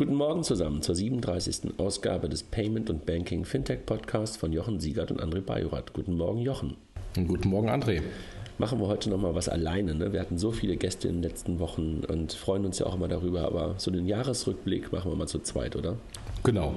[0.00, 1.78] Guten Morgen zusammen zur 37.
[1.78, 5.92] Ausgabe des Payment und Banking Fintech Podcasts von Jochen Siegert und André Bajorat.
[5.92, 6.78] Guten Morgen, Jochen.
[7.14, 8.00] Guten Morgen, André.
[8.56, 9.94] Machen wir heute nochmal was alleine.
[9.94, 10.14] Ne?
[10.14, 13.08] Wir hatten so viele Gäste in den letzten Wochen und freuen uns ja auch immer
[13.08, 15.98] darüber, aber so den Jahresrückblick machen wir mal zu zweit, oder?
[16.44, 16.76] Genau.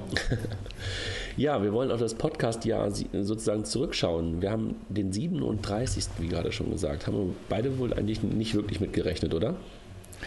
[1.38, 4.42] ja, wir wollen auf das Podcast-Jahr sozusagen zurückschauen.
[4.42, 6.04] Wir haben den 37.
[6.18, 7.06] wie gerade schon gesagt.
[7.06, 9.56] Haben wir beide wohl eigentlich nicht wirklich mit gerechnet, oder?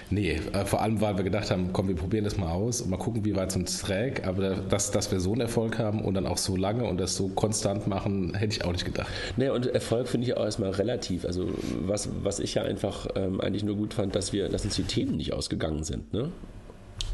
[0.10, 2.90] Nee, äh, vor allem, weil wir gedacht haben, komm, wir probieren das mal aus und
[2.90, 4.26] mal gucken, wie weit es uns trägt.
[4.26, 7.16] Aber dass, dass wir so einen Erfolg haben und dann auch so lange und das
[7.16, 9.10] so konstant machen, hätte ich auch nicht gedacht.
[9.36, 11.26] Nee, und Erfolg finde ich auch erstmal relativ.
[11.26, 11.50] Also
[11.86, 14.84] was, was ich ja einfach ähm, eigentlich nur gut fand, dass wir, dass uns die
[14.84, 16.14] Themen nicht ausgegangen sind.
[16.14, 16.32] Ne?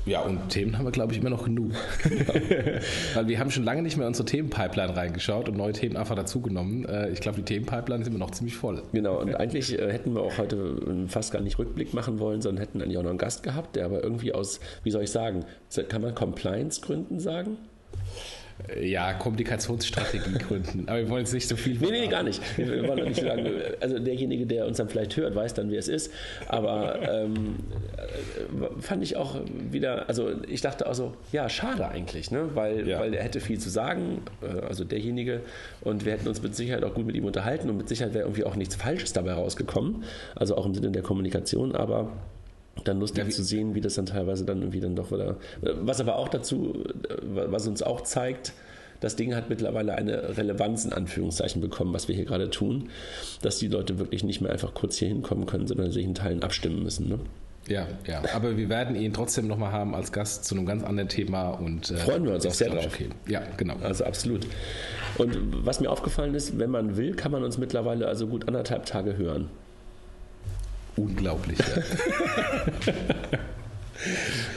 [0.06, 1.72] Ja, und Themen haben wir, glaube ich, immer noch genug.
[3.14, 6.16] Weil wir haben schon lange nicht mehr in unsere Themenpipeline reingeschaut und neue Themen einfach
[6.16, 6.86] dazugenommen.
[6.86, 8.84] Äh, ich glaube, die Themenpipeline ist immer noch ziemlich voll.
[8.92, 12.62] Genau, und eigentlich äh, hätten wir auch heute fast gar nicht Rückblick machen wollen, sondern
[12.62, 15.46] hätten eigentlich auch noch einen Gast gehabt, der aber irgendwie aus, wie soll ich sagen,
[15.88, 17.58] kann man Compliance-Gründen sagen?
[18.82, 20.88] Ja, Kommunikationsstrategie gründen.
[20.88, 21.78] Aber wir wollen jetzt nicht so viel.
[21.80, 22.42] Nee, nee, gar nicht.
[22.58, 23.48] Wir wollen nicht sagen,
[23.80, 26.12] also derjenige, der uns dann vielleicht hört, weiß dann, wer es ist.
[26.48, 27.56] Aber ähm,
[28.80, 29.36] fand ich auch
[29.72, 32.50] wieder, also ich dachte auch so, ja, schade eigentlich, ne?
[32.54, 33.00] weil, ja.
[33.00, 35.42] weil er hätte viel zu sagen, äh, also derjenige.
[35.82, 38.26] Und wir hätten uns mit Sicherheit auch gut mit ihm unterhalten und mit Sicherheit wäre
[38.26, 40.04] irgendwie auch nichts Falsches dabei rausgekommen.
[40.36, 41.76] Also auch im Sinne der Kommunikation.
[41.76, 42.12] Aber
[42.84, 45.38] dann lustig ja, zu sehen, wie das dann teilweise dann irgendwie dann doch wieder.
[45.62, 46.84] Was aber auch dazu,
[47.22, 48.54] was uns auch zeigt,
[49.00, 52.90] das Ding hat mittlerweile eine Relevanz in Anführungszeichen bekommen, was wir hier gerade tun,
[53.42, 56.42] dass die Leute wirklich nicht mehr einfach kurz hier hinkommen können, sondern sich in Teilen
[56.42, 57.10] abstimmen müssen.
[57.10, 57.20] Ne?
[57.68, 58.24] Ja, ja.
[58.34, 61.92] Aber wir werden ihn trotzdem nochmal haben als Gast zu einem ganz anderen Thema und
[61.92, 62.88] äh, freuen wir uns auch sehr drauf.
[62.88, 63.10] Okay.
[63.28, 63.76] Ja, genau.
[63.82, 64.48] Also absolut.
[65.18, 68.86] Und was mir aufgefallen ist, wenn man will, kann man uns mittlerweile also gut anderthalb
[68.86, 69.50] Tage hören.
[70.96, 71.66] Unglaublich, ja.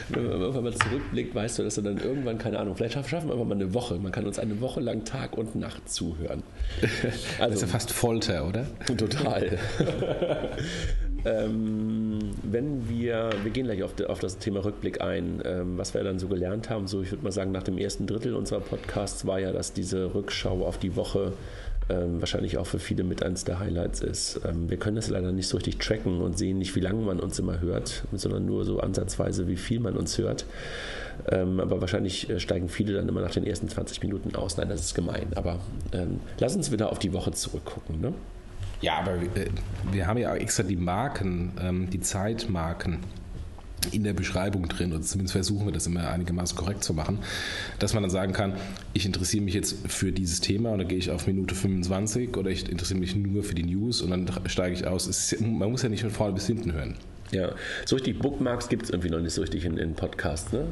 [0.09, 3.29] Wenn man irgendwann mal zurückblickt, weißt du, dass du dann irgendwann, keine Ahnung, vielleicht schaffen
[3.29, 3.97] wir einfach mal eine Woche.
[3.97, 6.43] Man kann uns eine Woche lang Tag und Nacht zuhören.
[6.81, 6.95] Also,
[7.39, 8.67] das ist ja fast Folter, oder?
[8.97, 9.59] Total.
[11.25, 16.03] ähm, wenn wir, wir gehen gleich auf, auf das Thema Rückblick ein, ähm, was wir
[16.03, 19.27] dann so gelernt haben, so ich würde mal sagen, nach dem ersten Drittel unserer Podcasts
[19.27, 21.33] war ja, dass diese Rückschau auf die Woche
[21.89, 24.41] ähm, wahrscheinlich auch für viele mit eines der Highlights ist.
[24.45, 27.21] Ähm, wir können das leider nicht so richtig tracken und sehen nicht, wie lange man
[27.21, 30.47] uns immer hört, sondern nur so ansatzweise, wie viel man uns hört.
[31.31, 34.57] Ähm, aber wahrscheinlich äh, steigen viele dann immer nach den ersten 20 Minuten aus.
[34.57, 35.29] Nein, das ist gemein.
[35.35, 35.61] Aber
[35.93, 38.01] ähm, lass uns wieder auf die Woche zurückgucken.
[38.01, 38.13] Ne?
[38.81, 39.49] Ja, aber äh,
[39.93, 42.99] wir haben ja auch extra die Marken, ähm, die Zeitmarken
[43.93, 47.19] in der Beschreibung drin, oder zumindest versuchen wir das immer einigermaßen korrekt zu machen,
[47.79, 48.55] dass man dann sagen kann,
[48.95, 52.51] ich interessiere mich jetzt für dieses Thema und dann gehe ich auf Minute 25 oder
[52.51, 55.07] ich interessiere mich nur für die News und dann steige ich aus.
[55.07, 56.97] Ist, man muss ja nicht von vorne bis hinten hören.
[57.33, 57.53] Ja,
[57.85, 60.67] so richtig Bookmarks gibt es irgendwie noch nicht so richtig in, in Podcasts, ne?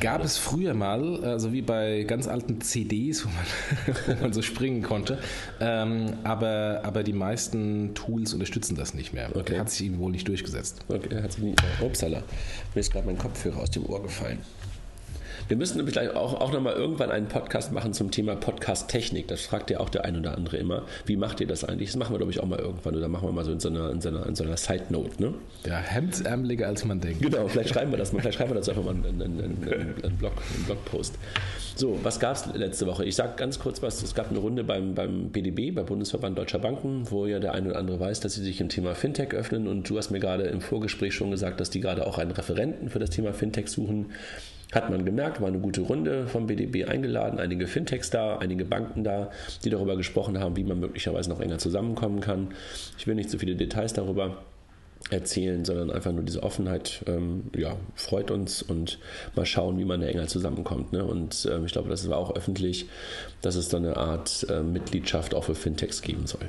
[0.00, 4.42] Gab es früher mal, also wie bei ganz alten CDs, wo man, wo man so
[4.42, 5.18] springen konnte,
[5.60, 9.34] ähm, aber, aber die meisten Tools unterstützen das nicht mehr.
[9.34, 9.58] Okay.
[9.58, 10.80] Hat sich ihm wohl nicht durchgesetzt.
[10.88, 11.62] Okay, hat sich nicht.
[11.80, 12.22] Upsala,
[12.74, 14.38] mir ist gerade mein Kopfhörer aus dem Ohr gefallen.
[15.48, 19.28] Wir müssen nämlich auch, auch nochmal irgendwann einen Podcast machen zum Thema Podcast-Technik.
[19.28, 20.82] Das fragt ja auch der ein oder andere immer.
[21.06, 21.90] Wie macht ihr das eigentlich?
[21.90, 23.68] Das machen wir, glaube ich, auch mal irgendwann oder machen wir mal so in so
[23.68, 25.22] einer, in so einer, in so einer Side-Note.
[25.22, 25.34] Ne?
[25.66, 27.22] Ja, hemdsärmeliger als man denkt.
[27.22, 28.20] Genau, vielleicht schreiben wir das mal.
[28.20, 29.62] Vielleicht schreiben wir das einfach mal in, in, in,
[30.02, 31.14] in Blog, einen Blogpost.
[31.74, 33.04] So, was gab es letzte Woche?
[33.04, 34.02] Ich sage ganz kurz was.
[34.02, 37.70] Es gab eine Runde beim, beim BDB, beim Bundesverband Deutscher Banken, wo ja der eine
[37.70, 39.66] oder andere weiß, dass sie sich im Thema Fintech öffnen.
[39.66, 42.90] Und du hast mir gerade im Vorgespräch schon gesagt, dass die gerade auch einen Referenten
[42.90, 44.12] für das Thema Fintech suchen.
[44.72, 49.04] Hat man gemerkt, war eine gute Runde vom BDB eingeladen, einige Fintechs da, einige Banken
[49.04, 49.30] da,
[49.64, 52.48] die darüber gesprochen haben, wie man möglicherweise noch enger zusammenkommen kann.
[52.98, 54.38] Ich will nicht zu so viele Details darüber
[55.10, 58.98] erzählen, sondern einfach nur diese Offenheit ähm, ja, freut uns und
[59.34, 60.92] mal schauen, wie man da enger zusammenkommt.
[60.92, 61.04] Ne?
[61.04, 62.86] Und ähm, ich glaube, das war auch öffentlich,
[63.42, 66.48] dass es da eine Art äh, Mitgliedschaft auch für Fintechs geben soll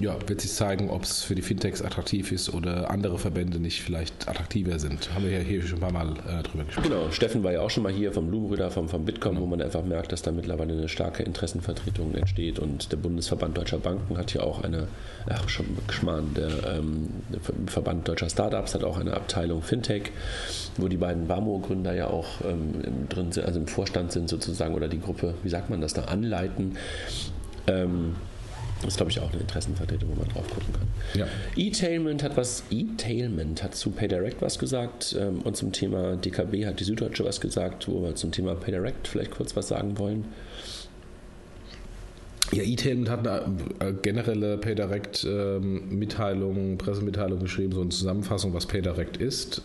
[0.00, 3.80] ja, wird sich zeigen, ob es für die Fintechs attraktiv ist oder andere Verbände nicht
[3.80, 5.14] vielleicht attraktiver sind.
[5.14, 6.88] Haben wir ja hier schon ein paar Mal äh, drüber gesprochen.
[6.88, 9.62] Genau, Steffen war ja auch schon mal hier vom Blumenbrüder, vom, vom Bitkom, wo man
[9.62, 14.34] einfach merkt, dass da mittlerweile eine starke Interessenvertretung entsteht und der Bundesverband Deutscher Banken hat
[14.34, 14.88] ja auch eine,
[15.28, 17.10] ach schon Geschmarrn, der, ähm,
[17.66, 20.10] Verband Deutscher Startups hat auch eine Abteilung Fintech,
[20.76, 24.88] wo die beiden BAMO-Gründer ja auch ähm, drin sind, also im Vorstand sind sozusagen oder
[24.88, 26.78] die Gruppe, wie sagt man das da, anleiten.
[27.66, 28.16] Ähm,
[28.84, 30.88] das ist, glaube ich, auch eine Interessenvertretung, wo man drauf gucken kann.
[31.20, 31.26] Ja.
[31.56, 36.80] E-Tailment hat was, E-Tailment hat zu PayDirect was gesagt ähm, und zum Thema DKB hat
[36.80, 40.26] die Süddeutsche was gesagt, wo wir zum Thema PayDirect vielleicht kurz was sagen wollen.
[42.52, 49.62] Ja, E-Tailment hat eine generelle PayDirect-Mitteilung, ähm, Pressemitteilung geschrieben, so eine Zusammenfassung, was PayDirect ist.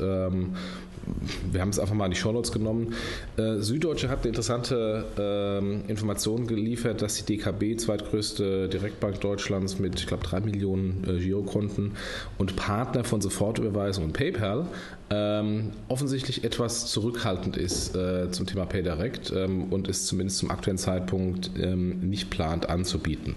[1.08, 1.14] Ähm,
[1.52, 2.94] wir haben es einfach mal in die Shownotes genommen.
[3.38, 10.00] Äh, Süddeutsche hat eine interessante äh, Information geliefert, dass die DKB, zweitgrößte Direktbank Deutschlands mit,
[10.00, 11.94] ich glaube, drei Millionen äh, Girokonten
[12.38, 14.68] und Partner von Sofortüberweisung und PayPal,
[15.12, 20.78] ähm, offensichtlich etwas zurückhaltend ist äh, zum Thema PayDirect ähm, und es zumindest zum aktuellen
[20.78, 23.36] Zeitpunkt ähm, nicht plant anzubieten.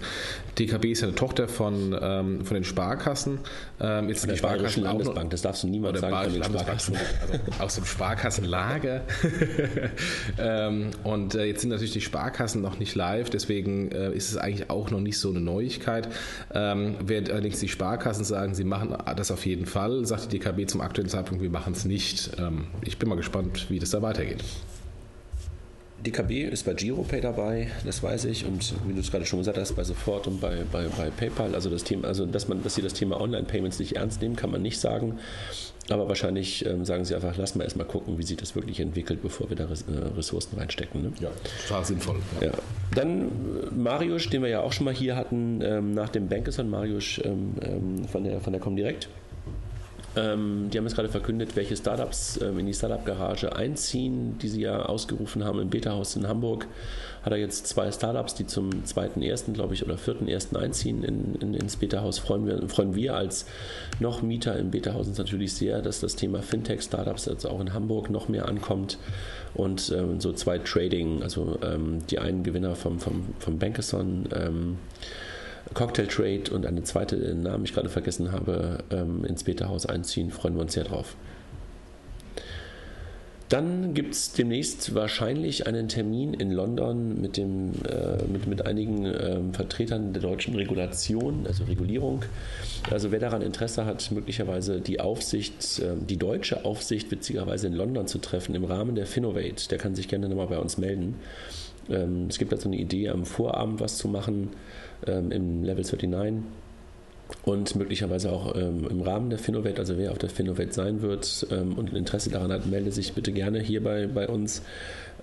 [0.59, 3.39] DKB ist ja eine Tochter von, ähm, von den Sparkassen.
[3.81, 6.97] Ähm, jetzt von der Sparkassen Landesbank, das darfst du niemals sagen von den Sparkassen.
[7.23, 9.03] Also aus dem Sparkassenlager.
[10.39, 14.37] ähm, und äh, jetzt sind natürlich die Sparkassen noch nicht live, deswegen äh, ist es
[14.37, 16.09] eigentlich auch noch nicht so eine Neuigkeit.
[16.55, 20.69] Ähm, während allerdings die Sparkassen sagen, sie machen das auf jeden Fall, sagt die DKB
[20.69, 22.33] zum aktuellen Zeitpunkt, wir machen es nicht.
[22.39, 24.43] Ähm, ich bin mal gespannt, wie das da weitergeht.
[26.05, 29.57] DKB ist bei GiroPay dabei, das weiß ich, und wie du es gerade schon gesagt
[29.57, 31.55] hast, bei Sofort und bei, bei, bei PayPal.
[31.55, 34.51] Also das Thema, also dass man, dass sie das Thema Online-Payments nicht ernst nehmen, kann
[34.51, 35.21] man nicht sagen.
[35.89, 39.21] Aber wahrscheinlich ähm, sagen sie einfach, lass mal erstmal gucken, wie sich das wirklich entwickelt,
[39.21, 41.03] bevor wir da äh, Ressourcen reinstecken.
[41.03, 41.13] Ne?
[41.21, 41.31] Ja,
[41.67, 42.17] total sinnvoll.
[42.41, 42.49] Ja.
[42.49, 42.53] ja.
[42.95, 46.71] Dann äh, Marius, den wir ja auch schon mal hier hatten, ähm, nach dem Bankathon,
[46.71, 49.09] Marius ähm, ähm, von der, von der Comdirect.
[50.15, 54.61] Ähm, die haben jetzt gerade verkündet, welche Startups ähm, in die Startup-Garage einziehen, die sie
[54.61, 56.67] ja ausgerufen haben im Beta-Haus in Hamburg.
[57.23, 60.57] Hat er jetzt zwei Startups, die zum 2.1., glaube ich, oder 4.1.
[60.57, 62.19] einziehen in, in, ins Beta-Haus.
[62.19, 63.47] Freuen wir, freuen wir als
[64.01, 68.11] noch Mieter im Beta-Haus uns natürlich sehr, dass das Thema Fintech-Startups jetzt auch in Hamburg
[68.11, 68.99] noch mehr ankommt.
[69.55, 74.79] Und ähm, so zwei Trading, also ähm, die einen Gewinner vom, vom, vom Bankathon, ähm,
[75.75, 80.31] Cocktail Trade und eine zweite, den Namen ich gerade vergessen habe, ähm, ins Beta-Haus einziehen.
[80.31, 81.17] Freuen wir uns sehr drauf.
[83.53, 89.05] Dann gibt es demnächst wahrscheinlich einen Termin in London mit, dem, äh, mit, mit einigen
[89.05, 92.25] äh, Vertretern der deutschen Regulation, also Regulierung.
[92.91, 98.07] Also wer daran Interesse hat, möglicherweise die Aufsicht, äh, die deutsche Aufsicht witzigerweise in London
[98.07, 101.17] zu treffen im Rahmen der Finovate, der kann sich gerne nochmal bei uns melden.
[101.91, 104.49] Ähm, es gibt also eine Idee, am Vorabend was zu machen
[105.07, 106.43] ähm, im Level 39
[107.45, 111.47] und möglicherweise auch ähm, im Rahmen der Finovate, also wer auf der Finovate sein wird
[111.51, 114.63] ähm, und Interesse daran hat, melde sich bitte gerne hier bei, bei uns.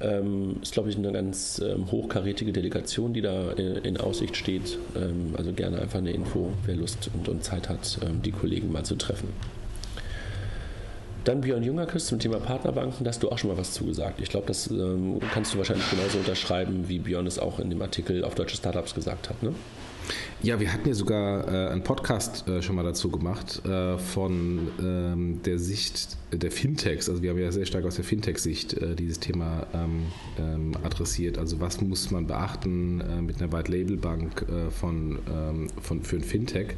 [0.01, 4.77] Ähm, ist, glaube ich, eine ganz ähm, hochkarätige Delegation, die da in, in Aussicht steht.
[4.95, 8.71] Ähm, also gerne einfach eine Info, wer Lust und, und Zeit hat, ähm, die Kollegen
[8.71, 9.29] mal zu treffen.
[11.23, 14.21] Dann Björn Jungerkes zum Thema Partnerbanken, da hast du auch schon mal was zugesagt.
[14.21, 17.81] Ich glaube, das ähm, kannst du wahrscheinlich genauso unterschreiben, wie Björn es auch in dem
[17.81, 19.43] Artikel auf deutsche Startups gesagt hat.
[19.43, 19.53] Ne?
[20.41, 24.69] Ja, wir hatten ja sogar äh, einen Podcast äh, schon mal dazu gemacht äh, von
[24.81, 27.09] ähm, der Sicht der Fintechs.
[27.09, 30.03] Also wir haben ja sehr stark aus der Fintech-Sicht äh, dieses Thema ähm,
[30.37, 31.37] ähm, adressiert.
[31.37, 36.23] Also was muss man beachten äh, mit einer White-Label-Bank äh, von, ähm, von, für ein
[36.23, 36.75] Fintech?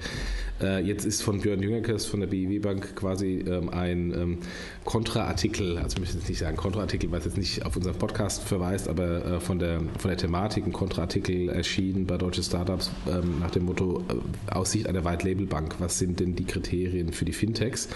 [0.84, 4.38] jetzt ist von Björn Jüngerkes von der BIW Bank quasi ähm, ein ähm,
[4.86, 8.44] Kontraartikel, also ich möchte jetzt nicht sagen Kontraartikel, weil es jetzt nicht auf unseren Podcast
[8.44, 12.92] verweist, aber von, der, von der Thematik ein Kontraartikel erschienen bei Deutsche Startups
[13.40, 17.26] nach nach dem Motto äh, aus Sicht einer White-Label-Bank, was sind denn die Kriterien für
[17.26, 17.90] die Fintechs?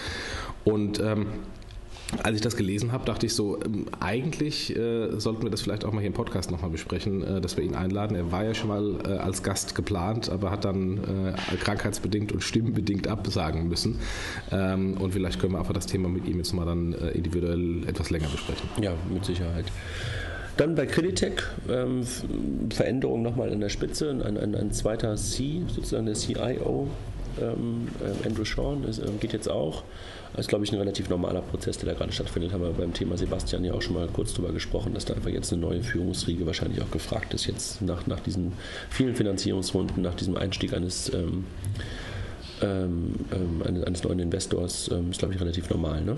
[0.64, 1.26] Und ähm,
[2.22, 5.84] als ich das gelesen habe, dachte ich so, ähm, eigentlich äh, sollten wir das vielleicht
[5.84, 8.14] auch mal hier im Podcast nochmal besprechen, äh, dass wir ihn einladen.
[8.14, 12.42] Er war ja schon mal äh, als Gast geplant, aber hat dann äh, krankheitsbedingt und
[12.42, 13.98] stimmenbedingt absagen müssen.
[14.52, 17.88] Ähm, und vielleicht können wir einfach das Thema mit ihm jetzt mal dann äh, individuell
[17.88, 18.68] etwas länger besprechen.
[18.80, 19.64] Ja, mit Sicherheit.
[20.56, 22.06] Dann bei Creditec ähm,
[22.70, 26.88] Veränderung nochmal in der Spitze, ein, ein, ein, zweiter C, sozusagen der CIO,
[27.38, 29.84] ähm, äh, Andrew Sean, ist, ähm, geht jetzt auch.
[30.32, 32.52] Das ist, glaube ich, ein relativ normaler Prozess, der da gerade stattfindet.
[32.52, 35.30] Haben wir beim Thema Sebastian ja auch schon mal kurz drüber gesprochen, dass da einfach
[35.30, 38.52] jetzt eine neue Führungsriege wahrscheinlich auch gefragt ist, jetzt nach, nach diesen
[38.88, 41.44] vielen Finanzierungsrunden, nach diesem Einstieg eines, ähm,
[42.62, 46.02] ähm, ähm eines, neuen Investors, ist, glaube ich, relativ normal.
[46.02, 46.16] Ne?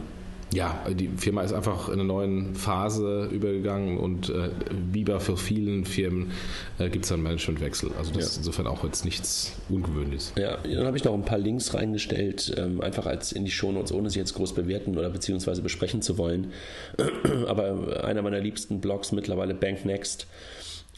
[0.53, 4.51] Ja, die Firma ist einfach in einer neuen Phase übergegangen und äh,
[4.93, 6.33] wie bei für vielen Firmen
[6.79, 7.91] äh, gibt es einen Managementwechsel.
[7.99, 8.29] Also das ja.
[8.29, 10.33] ist insofern auch jetzt nichts Ungewöhnliches.
[10.37, 13.93] Ja, dann habe ich noch ein paar Links reingestellt, ähm, einfach als in die Shownotes,
[13.93, 16.53] ohne sie jetzt groß bewerten oder beziehungsweise besprechen zu wollen.
[17.47, 20.27] Aber einer meiner liebsten Blogs mittlerweile, BankNext,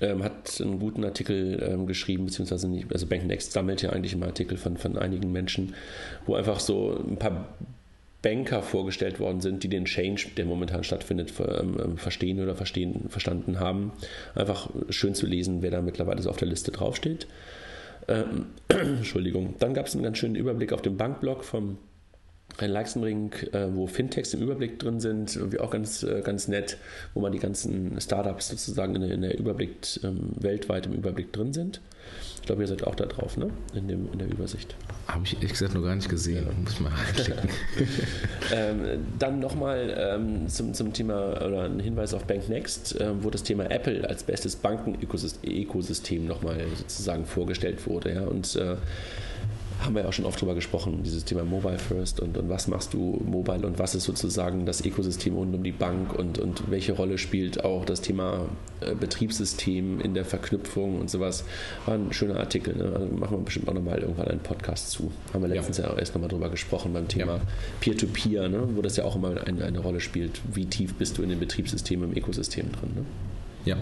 [0.00, 4.26] ähm, hat einen guten Artikel ähm, geschrieben, beziehungsweise nicht, also BankNext sammelt ja eigentlich immer
[4.26, 5.74] Artikel von, von einigen Menschen,
[6.26, 7.48] wo einfach so ein paar
[8.22, 13.08] Banker vorgestellt worden sind, die den Change, der momentan stattfindet, ähm, ähm, verstehen oder verstehen,
[13.08, 13.92] verstanden haben.
[14.34, 17.26] Einfach schön zu lesen, wer da mittlerweile so auf der Liste draufsteht.
[18.08, 19.54] Ähm, Entschuldigung.
[19.58, 21.78] Dann gab es einen ganz schönen Überblick auf dem Bankblog vom
[22.58, 26.76] ein Leipzig-Ring, äh, wo Fintechs im Überblick drin sind, irgendwie auch ganz, äh, ganz nett,
[27.14, 31.32] wo man die ganzen Startups sozusagen in der, in der Überblick, ähm, weltweit im Überblick
[31.32, 31.80] drin sind.
[32.40, 33.50] Ich glaube, ihr seid auch da drauf, ne?
[33.74, 34.74] In, dem, in der Übersicht.
[35.06, 36.46] Habe ich ehrlich gesagt noch gar nicht gesehen.
[36.46, 36.52] Ja.
[36.62, 37.50] Muss mal reinklicken.
[38.52, 43.42] ähm, dann nochmal ähm, zum, zum Thema oder ein Hinweis auf BankNext, äh, wo das
[43.42, 48.14] Thema Apple als bestes Bankenökosystem nochmal sozusagen vorgestellt wurde.
[48.14, 48.22] Ja?
[48.22, 48.76] Und äh,
[49.80, 52.68] haben wir ja auch schon oft drüber gesprochen, dieses Thema Mobile First und, und was
[52.68, 56.70] machst du mobile und was ist sozusagen das Ökosystem rund um die Bank und, und
[56.70, 58.46] welche Rolle spielt auch das Thema
[58.80, 61.44] äh, Betriebssystem in der Verknüpfung und sowas.
[61.86, 62.92] War ein schöner Artikel, ne?
[62.94, 65.10] also machen wir bestimmt auch nochmal irgendwann einen Podcast zu.
[65.32, 67.40] Haben wir letztens ja, ja erst nochmal drüber gesprochen beim Thema
[67.80, 68.68] Peer-to-Peer, -Peer, ne?
[68.74, 70.40] wo das ja auch immer eine, eine, Rolle spielt.
[70.52, 72.90] Wie tief bist du in dem Betriebssystem, im Ökosystem drin?
[72.94, 73.04] Ne?
[73.64, 73.76] Ja.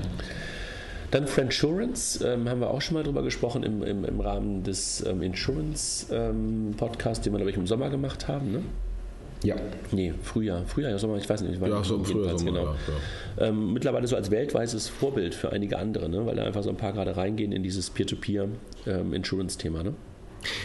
[1.11, 5.05] Dann Friendsurance, ähm, haben wir auch schon mal drüber gesprochen im, im, im Rahmen des
[5.07, 8.53] ähm, Insurance-Podcasts, ähm, den wir, glaube ich, im Sommer gemacht haben.
[8.53, 8.63] Ne?
[9.43, 9.57] Ja.
[9.93, 11.61] Nee, Frühjahr, Frühjahr, ja, Sommer, ich weiß nicht.
[11.63, 12.75] Ja, so im Frühjahr, Sommer, genau.
[13.39, 16.27] Ja, ähm, mittlerweile so als weltweites Vorbild für einige andere, ne?
[16.27, 19.81] weil da einfach so ein paar gerade reingehen in dieses Peer-to-Peer-Insurance-Thema.
[19.81, 19.95] Ähm, ne?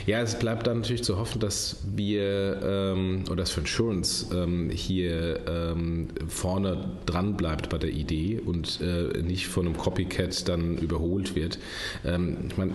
[0.05, 4.69] Ja, es bleibt dann natürlich zu hoffen, dass wir ähm, oder das für Insurance ähm,
[4.69, 10.77] hier ähm, vorne dran bleibt bei der Idee und äh, nicht von einem Copycat dann
[10.77, 11.59] überholt wird.
[12.05, 12.73] Ähm, ich meine,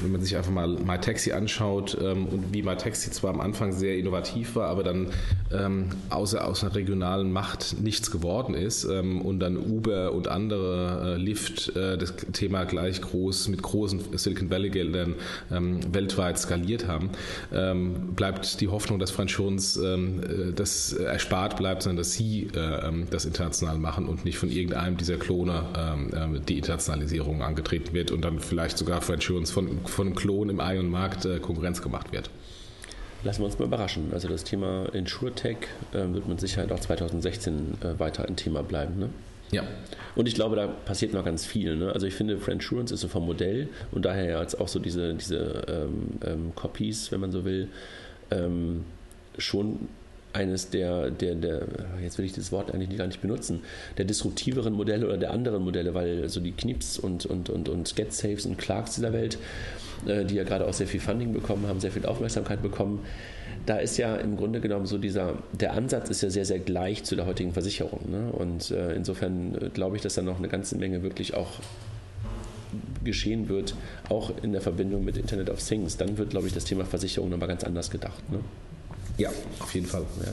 [0.00, 3.96] wenn man sich einfach mal MyTaxi anschaut ähm, und wie MyTaxi zwar am Anfang sehr
[3.96, 5.08] innovativ war, aber dann
[5.52, 11.20] ähm, außer aus einer regionalen Macht nichts geworden ist und dann Uber und andere äh,
[11.20, 15.14] Lyft äh, das Thema gleich groß mit großen Silicon Valley Geldern
[15.50, 17.10] weltweit weltweit skaliert haben,
[17.52, 22.48] ähm, bleibt die Hoffnung, dass Franz Schurz ähm, äh, das erspart bleibt, sondern dass sie
[22.54, 27.42] äh, ähm, das international machen und nicht von irgendeinem dieser Klone ähm, äh, die Internationalisierung
[27.42, 31.38] angetreten wird und dann vielleicht sogar Franz Schurz von, von Klon im eigenen Markt äh,
[31.38, 32.30] Konkurrenz gemacht wird.
[33.24, 34.12] Lassen wir uns mal überraschen.
[34.12, 35.56] Also das Thema InsurTech
[35.92, 38.98] äh, wird mit Sicherheit auch 2016 äh, weiter ein Thema bleiben.
[38.98, 39.10] Ne?
[39.50, 39.62] Ja.
[40.14, 41.76] Und ich glaube, da passiert noch ganz viel.
[41.76, 41.92] Ne?
[41.92, 45.14] Also ich finde, Friendsurance ist so vom Modell und daher ja jetzt auch so diese,
[45.14, 47.68] diese ähm, ähm, Copies, wenn man so will,
[48.30, 48.84] ähm,
[49.38, 49.88] schon
[50.32, 51.66] eines der, der, der,
[52.02, 53.60] jetzt will ich das Wort eigentlich gar nicht benutzen,
[53.96, 57.96] der disruptiveren Modelle oder der anderen Modelle, weil so die Knips und, und, und, und
[57.96, 59.38] GetSafes und Clarks dieser Welt,
[60.06, 63.04] äh, die ja gerade auch sehr viel Funding bekommen haben, sehr viel Aufmerksamkeit bekommen,
[63.68, 67.04] da ist ja im Grunde genommen so dieser, der Ansatz ist ja sehr, sehr gleich
[67.04, 68.10] zu der heutigen Versicherung.
[68.10, 68.32] Ne?
[68.32, 71.60] Und äh, insofern äh, glaube ich, dass da noch eine ganze Menge wirklich auch
[73.04, 73.74] geschehen wird,
[74.08, 75.98] auch in der Verbindung mit Internet of Things.
[75.98, 78.30] Dann wird, glaube ich, das Thema Versicherung nochmal ganz anders gedacht.
[78.30, 78.40] Ne?
[79.18, 80.04] Ja, auf jeden Fall.
[80.24, 80.32] Ja.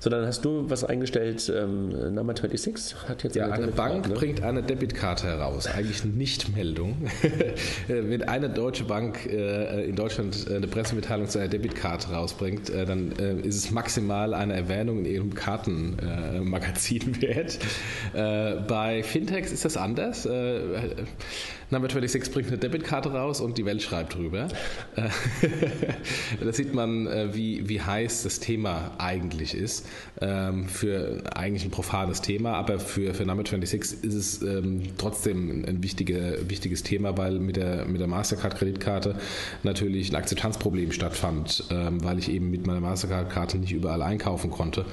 [0.00, 4.08] So, dann hast du was eingestellt, ähm, Number 26 hat jetzt Ja, eine, eine Bank
[4.08, 4.14] ne?
[4.14, 7.08] bringt eine Debitkarte heraus, eigentlich eine Nichtmeldung.
[7.88, 12.84] Wenn eine deutsche Bank äh, in Deutschland äh, eine Pressemitteilung zu einer Debitkarte rausbringt, äh,
[12.84, 17.58] dann äh, ist es maximal eine Erwähnung in ihrem Kartenmagazin wert.
[18.12, 20.26] Äh, bei Fintechs ist das anders.
[21.70, 24.48] Äh, Number 26 bringt eine Debitkarte raus und die Welt schreibt drüber.
[26.40, 29.86] da sieht man, wie, wie heiß das Thema eigentlich ist
[30.20, 35.64] ähm, für eigentlich ein profanes Thema, aber für, für Number 26 ist es ähm, trotzdem
[35.66, 39.16] ein wichtige, wichtiges Thema, weil mit der, mit der Mastercard-Kreditkarte
[39.62, 44.84] natürlich ein Akzeptanzproblem stattfand, ähm, weil ich eben mit meiner Mastercard-Karte nicht überall einkaufen konnte,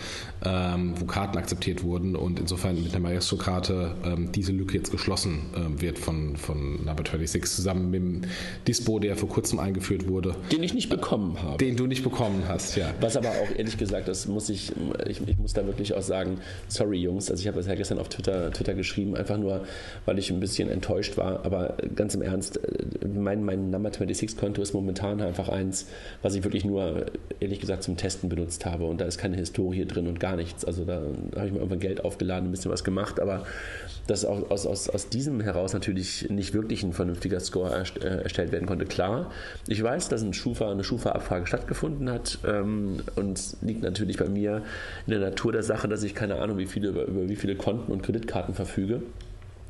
[0.43, 3.95] wo Karten akzeptiert wurden und insofern mit der Maestro-Karte
[4.33, 5.41] diese Lücke jetzt geschlossen
[5.77, 8.21] wird von, von Number 26 zusammen mit dem
[8.67, 10.35] Dispo, der vor kurzem eingeführt wurde.
[10.51, 11.57] Den ich nicht bekommen habe.
[11.57, 12.93] Den du nicht bekommen hast, ja.
[12.99, 14.71] Was aber auch ehrlich gesagt, das muss ich
[15.07, 17.99] ich, ich, muss da wirklich auch sagen, sorry Jungs, also ich habe das ja gestern
[17.99, 19.65] auf Twitter, Twitter geschrieben, einfach nur,
[20.05, 22.59] weil ich ein bisschen enttäuscht war, aber ganz im Ernst,
[23.05, 25.87] mein, mein Number 26 Konto ist momentan einfach eins,
[26.21, 27.05] was ich wirklich nur,
[27.39, 30.65] ehrlich gesagt, zum Testen benutzt habe und da ist keine Historie drin und gar nichts,
[30.65, 31.01] also da
[31.35, 33.45] habe ich mir irgendwann Geld aufgeladen, ein bisschen was gemacht, aber
[34.07, 38.51] dass auch aus, aus, aus diesem heraus natürlich nicht wirklich ein vernünftiger Score äh, erstellt
[38.51, 38.85] werden konnte.
[38.85, 39.31] Klar,
[39.67, 44.63] ich weiß, dass ein Schufa, eine Schufa-Abfrage stattgefunden hat ähm, und liegt natürlich bei mir
[45.05, 47.55] in der Natur der Sache, dass ich keine Ahnung, wie viele, über, über wie viele
[47.55, 49.01] Konten und Kreditkarten verfüge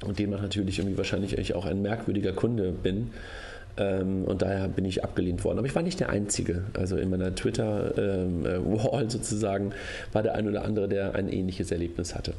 [0.06, 3.12] und demnach natürlich irgendwie wahrscheinlich auch ein merkwürdiger Kunde bin.
[3.78, 5.60] Ähm, und daher bin ich abgelehnt worden.
[5.60, 6.64] Aber ich war nicht der Einzige.
[6.78, 9.72] Also in meiner Twitter-Wall ähm, äh, sozusagen
[10.12, 12.34] war der ein oder andere, der ein ähnliches Erlebnis hatte.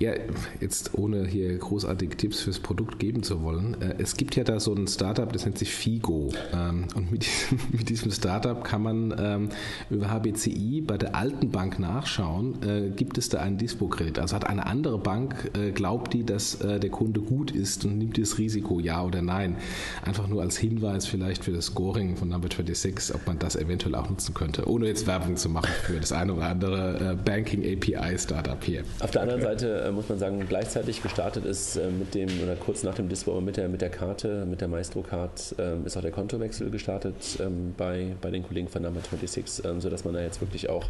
[0.00, 0.12] Ja,
[0.60, 3.80] jetzt ohne hier großartige Tipps fürs Produkt geben zu wollen.
[3.80, 6.30] Äh, es gibt ja da so ein Startup, das nennt sich Figo.
[6.52, 9.48] Ähm, und mit diesem, mit diesem Startup kann man ähm,
[9.90, 14.18] über HBCI bei der alten Bank nachschauen, äh, gibt es da einen Dispo-Kredit.
[14.18, 18.18] Also hat eine andere Bank, äh, glaubt die, dass der Kunde gut ist und nimmt
[18.18, 19.56] das Risiko, ja oder nein.
[20.02, 23.94] Einfach nur als Hinweis vielleicht für das Scoring von Number 26, ob man das eventuell
[23.94, 28.18] auch nutzen könnte, ohne jetzt Werbung zu machen für das eine oder andere Banking API
[28.18, 28.84] Startup hier.
[29.00, 32.82] Auf der anderen Seite muss man sagen, gleichzeitig gestartet ist äh, mit dem, oder kurz
[32.82, 36.10] nach dem Dispo, mit der, mit der Karte, mit der Maestro-Card, ähm, ist auch der
[36.10, 40.40] Kontowechsel gestartet ähm, bei, bei den Kollegen von Number 26, ähm, sodass man da jetzt
[40.40, 40.86] wirklich auch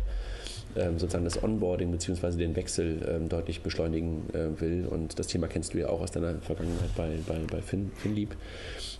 [0.74, 2.36] sozusagen das Onboarding bzw.
[2.36, 4.88] den Wechsel deutlich beschleunigen äh, will.
[4.90, 8.34] Und das Thema kennst du ja auch aus deiner Vergangenheit bei, bei, bei Fin, Finlieb.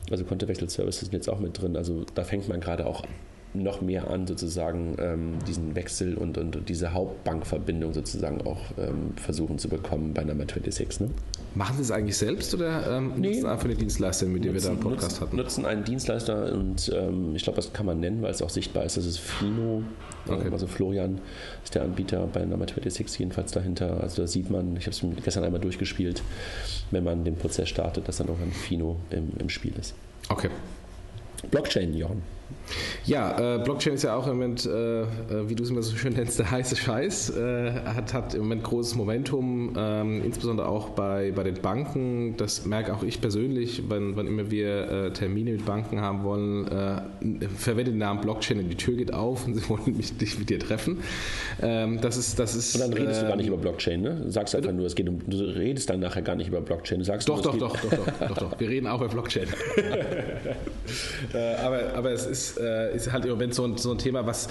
[0.08, 1.76] Also Kontowechsel-Services sind jetzt auch mit drin.
[1.76, 3.02] Also da fängt man gerade auch
[3.54, 9.58] noch mehr an, sozusagen ähm, diesen Wechsel und, und diese Hauptbankverbindung sozusagen auch ähm, versuchen
[9.58, 11.00] zu bekommen bei Number 26.
[11.00, 11.11] Ne?
[11.54, 13.28] Machen Sie es eigentlich selbst oder ähm, nee.
[13.28, 15.37] nutzen einfach eine Dienstleister, mit der wir da einen Podcast nutzen, hatten?
[15.37, 18.84] Nutzen einen Dienstleister und ähm, ich glaube, das kann man nennen, weil es auch sichtbar
[18.84, 18.96] ist.
[18.96, 19.82] Das ist Fino.
[20.26, 20.49] Okay.
[20.50, 21.20] Also Florian
[21.62, 24.00] ist der Anbieter bei Number 26 jedenfalls dahinter.
[24.00, 26.23] Also da sieht man, ich habe es gestern einmal durchgespielt,
[26.90, 29.94] wenn man den Prozess startet, dass dann auch ein Fino im, im Spiel ist.
[30.28, 30.49] Okay.
[31.50, 32.23] Blockchain, Jochen.
[33.06, 35.06] Ja, äh, Blockchain ist ja auch im Moment, äh, äh,
[35.46, 37.36] wie du es immer so schön nennst, der heiße Scheiß.
[37.36, 42.36] Äh, hat, hat im Moment großes Momentum, ähm, insbesondere auch bei, bei den Banken.
[42.38, 46.66] Das merke auch ich persönlich, wenn, wenn immer wir äh, Termine mit Banken haben wollen,
[46.68, 47.02] äh,
[47.56, 50.48] verwende den Namen Blockchain und die Tür geht auf und sie wollen mich nicht mit
[50.48, 51.02] dir treffen.
[51.60, 54.22] Ähm, das ist, das ist, und dann redest du gar nicht ähm, über Blockchain, ne?
[54.24, 57.00] Du sagst einfach nur, es geht um, du redest dann nachher gar nicht über Blockchain.
[57.00, 59.48] Du sagst doch, nur, doch, doch, doch, doch, doch, doch, Wir reden auch über Blockchain.
[61.62, 64.49] aber, aber es ist, ist halt im Moment so ein, so ein Thema, was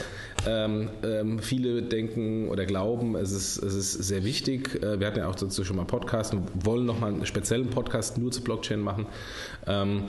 [0.47, 4.81] ähm, ähm, viele denken oder glauben, es ist, es ist sehr wichtig.
[4.83, 8.17] Äh, wir hatten ja auch dazu schon mal Podcast und wollen nochmal einen speziellen Podcast
[8.17, 9.05] nur zu Blockchain machen.
[9.67, 10.03] Ähm,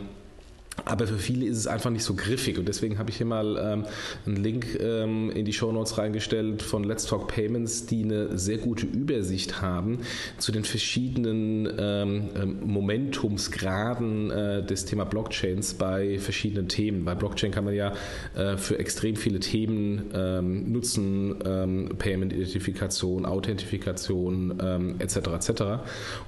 [0.85, 3.57] aber für viele ist es einfach nicht so griffig und deswegen habe ich hier mal
[3.57, 3.85] ähm,
[4.27, 8.59] einen Link ähm, in die Show Notes reingestellt von Let's Talk Payments, die eine sehr
[8.59, 10.01] gute Übersicht haben
[10.39, 17.05] zu den verschiedenen ähm, ähm Momentumsgraden äh, des Thema Blockchains bei verschiedenen Themen.
[17.05, 17.93] Bei Blockchain kann man ja
[18.35, 25.17] äh, für extrem viele Themen ähm, nutzen, ähm, Payment-Identifikation, Authentifikation etc.
[25.17, 25.63] etc.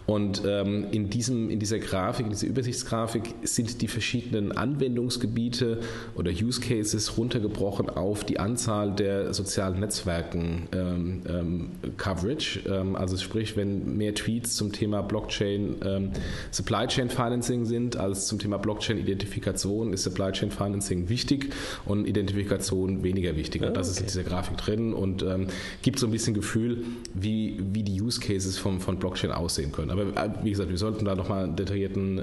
[0.06, 5.78] Und in, diesem, in dieser Grafik, in dieser Übersichtsgrafik sind die verschiedenen verschiedenen Anwendungsgebiete
[6.14, 12.60] oder Use Cases runtergebrochen auf die Anzahl der sozialen Netzwerken ähm, ähm, Coverage.
[12.68, 16.10] Ähm, also sprich, wenn mehr Tweets zum Thema Blockchain ähm,
[16.50, 21.52] Supply Chain Financing sind als zum Thema Blockchain Identifikation, ist Supply Chain Financing wichtig
[21.84, 23.62] und Identifikation weniger wichtig.
[23.62, 23.92] Und das okay.
[23.92, 25.46] ist in dieser Grafik drin und ähm,
[25.82, 26.84] gibt so ein bisschen Gefühl,
[27.14, 29.90] wie, wie die Use Cases vom, von Blockchain aussehen können.
[29.90, 32.18] Aber äh, wie gesagt, wir sollten da nochmal einen detaillierten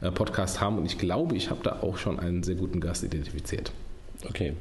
[0.00, 2.80] äh, Podcast haben und ich glaube, glaube, ich habe da auch schon einen sehr guten
[2.80, 3.72] Gast identifiziert.
[4.28, 4.54] Okay.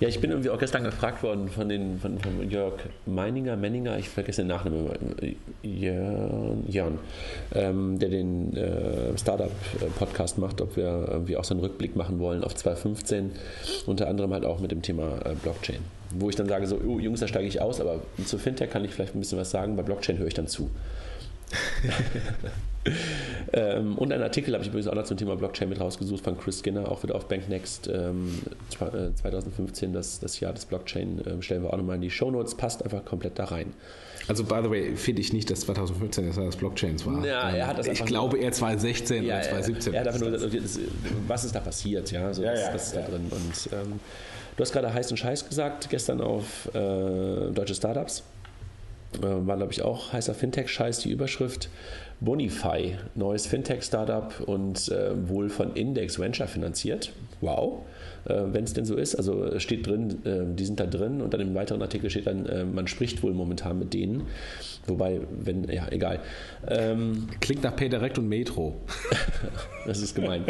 [0.00, 3.98] Ja, ich bin irgendwie auch gestern gefragt worden von, den, von, von Jörg Meininger, Menninger,
[3.98, 6.98] ich vergesse den Nachnamen, Jörn, Jörn
[7.54, 12.42] ähm, der den äh, Startup-Podcast macht, ob wir irgendwie auch so einen Rückblick machen wollen
[12.42, 13.32] auf 2015,
[13.84, 15.80] unter anderem halt auch mit dem Thema äh, Blockchain.
[16.18, 18.84] Wo ich dann sage, so, oh, Jungs, da steige ich aus, aber zu Fintech kann
[18.84, 20.70] ich vielleicht ein bisschen was sagen, bei Blockchain höre ich dann zu.
[23.52, 26.38] ähm, und einen Artikel habe ich übrigens auch noch zum Thema Blockchain mit rausgesucht von
[26.38, 31.62] Chris Skinner, auch wieder auf BankNext ähm, 2015, das, das Jahr des Blockchain, ähm, stellen
[31.62, 33.72] wir auch nochmal in die Show Notes, passt einfach komplett da rein.
[34.28, 37.24] Also, by the way, finde ich nicht, dass 2015 das Jahr des Blockchains war.
[37.24, 39.94] Ja, er hat das ich glaube eher 2016 ja, oder 2017.
[39.94, 40.80] Er, er hat einfach nur gesagt,
[41.28, 43.30] was ist da passiert, ja, so, ja, was, ja, was ist da drin.
[43.30, 44.00] Und ähm,
[44.56, 48.24] du hast gerade heiß und scheiß gesagt, gestern auf äh, deutsche Startups.
[49.22, 51.68] Äh, war, glaube ich, auch heißer Fintech-Scheiß, die Überschrift.
[52.20, 57.12] Bonify, neues Fintech-Startup und äh, wohl von Index Venture finanziert.
[57.40, 57.82] Wow.
[58.26, 59.14] Äh, wenn es denn so ist.
[59.14, 62.46] Also steht drin, äh, die sind da drin und dann im weiteren Artikel steht dann,
[62.46, 64.22] äh, man spricht wohl momentan mit denen.
[64.86, 66.20] Wobei, wenn, ja, egal.
[66.68, 68.76] Ähm, Klingt nach PayDirect und Metro.
[69.86, 70.44] das ist gemein.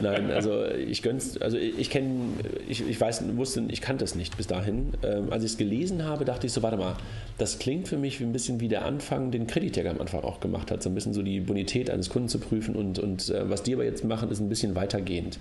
[0.00, 2.32] Nein, also ich gönn's, also ich kenne,
[2.68, 4.92] ich, ich weiß, wusste, ich kannte es nicht bis dahin.
[5.02, 6.96] Ähm, als ich es gelesen habe, dachte ich so, warte mal,
[7.38, 10.70] das klingt für mich ein bisschen wie der Anfang, den Kreditjäger am Anfang auch gemacht
[10.70, 13.62] hat, so ein bisschen so die Bonität eines Kunden zu prüfen und, und äh, was
[13.62, 15.38] die aber jetzt machen, ist ein bisschen weitergehend.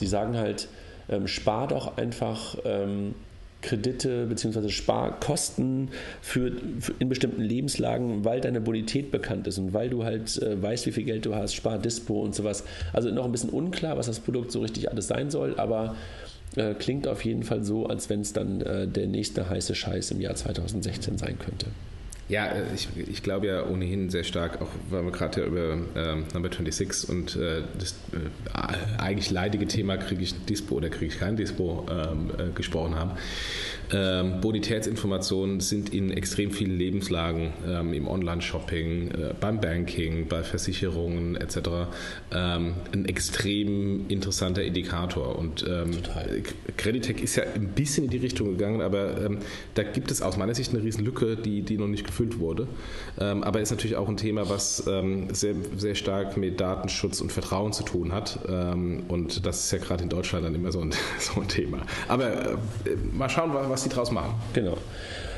[0.00, 0.68] Die sagen halt,
[1.08, 3.14] ähm, spar doch einfach ähm,
[3.62, 4.68] Kredite bzw.
[4.68, 5.88] Sparkosten
[6.20, 10.60] für, für, in bestimmten Lebenslagen, weil deine Bonität bekannt ist und weil du halt äh,
[10.60, 12.64] weißt, wie viel Geld du hast, Spardispo und sowas.
[12.92, 15.96] Also noch ein bisschen unklar, was das Produkt so richtig alles sein soll, aber
[16.56, 20.10] äh, klingt auf jeden Fall so, als wenn es dann äh, der nächste heiße Scheiß
[20.10, 21.66] im Jahr 2016 sein könnte.
[22.32, 25.76] Ja, äh, ich, ich glaube ja ohnehin sehr stark, auch weil wir gerade ja über
[25.94, 31.12] ähm, Number 26 und äh, das äh, eigentlich leidige Thema, kriege ich Dispo oder kriege
[31.12, 33.10] ich kein Dispo ähm, äh, gesprochen haben.
[33.92, 41.36] Ähm, Bonitätsinformationen sind in extrem vielen Lebenslagen, ähm, im Online-Shopping, äh, beim Banking, bei Versicherungen
[41.36, 41.58] etc.
[42.32, 45.38] Ähm, ein extrem interessanter Indikator.
[45.38, 45.90] Und ähm,
[46.78, 49.38] Creditec ist ja ein bisschen in die Richtung gegangen, aber ähm,
[49.74, 52.66] da gibt es aus meiner Sicht eine riesen Lücke, die, die noch nicht gefüllt wurde.
[53.20, 54.78] Ähm, aber ist natürlich auch ein Thema, was
[55.32, 58.38] sehr, sehr stark mit Datenschutz und Vertrauen zu tun hat.
[58.46, 61.78] und das ist ja gerade in Deutschland dann immer so ein, so ein Thema.
[62.08, 62.56] Aber äh,
[63.12, 64.34] mal schauen, was sie draus machen.
[64.52, 64.76] Genau.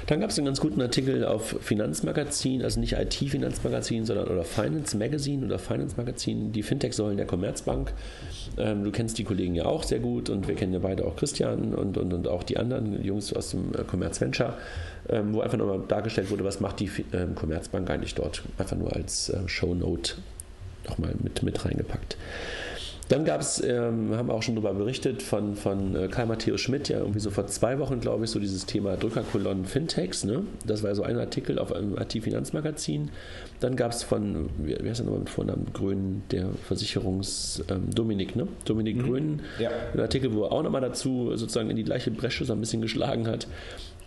[0.06, 4.96] Dann gab es einen ganz guten Artikel auf Finanzmagazin, also nicht IT-Finanzmagazin, sondern oder Finance
[4.96, 7.92] Magazine oder Finance Magazin, die Fintech-Säulen der Commerzbank.
[8.58, 11.16] Ähm, du kennst die Kollegen ja auch sehr gut und wir kennen ja beide auch
[11.16, 14.54] Christian und, und, und auch die anderen Jungs aus dem äh, Commerz Venture,
[15.08, 18.42] ähm, wo einfach nochmal dargestellt wurde, was macht die ähm, Commerzbank eigentlich dort.
[18.58, 20.16] Einfach nur als äh, Shownote
[20.88, 22.16] nochmal mit, mit reingepackt.
[23.08, 26.60] Dann gab es, ähm, haben wir auch schon darüber berichtet, von, von äh, Karl Matthäus
[26.60, 30.24] Schmidt, ja irgendwie so vor zwei Wochen, glaube ich, so dieses Thema Drückerkolonnen Fintechs.
[30.24, 30.44] Ne?
[30.66, 33.10] Das war so ein Artikel auf einem IT-Finanzmagazin.
[33.60, 38.36] Dann gab es von, wie, heißt er nochmal mit Vornamen, Grün, der Versicherungs, ähm, Dominik,
[38.36, 38.48] ne?
[38.64, 39.02] Dominik mhm.
[39.02, 39.70] Grün, ja.
[39.92, 42.80] ein Artikel, wo er auch nochmal dazu sozusagen in die gleiche Bresche so ein bisschen
[42.80, 43.46] geschlagen hat.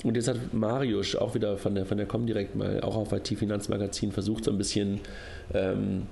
[0.04, 4.12] Und jetzt hat Marius auch wieder von der, von der Comdirect mal auch auf IT-Finanzmagazin
[4.12, 5.00] versucht, so ein bisschen
[5.54, 6.04] ähm,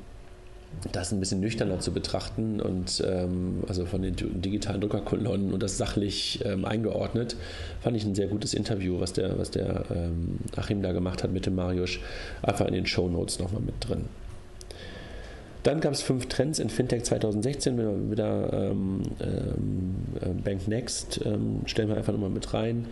[0.92, 5.78] das ein bisschen nüchterner zu betrachten und ähm, also von den digitalen Druckerkolonnen und das
[5.78, 7.36] sachlich ähm, eingeordnet,
[7.82, 11.32] fand ich ein sehr gutes Interview, was der, was der ähm, Achim da gemacht hat
[11.32, 12.00] mit dem Mariusz,
[12.42, 14.06] einfach in den Show Notes nochmal mit drin.
[15.64, 21.20] Dann gab es fünf Trends in Fintech 2016, wieder, wieder ähm, ähm, äh, Bank Next,
[21.26, 22.86] ähm, stellen wir einfach nochmal mit rein.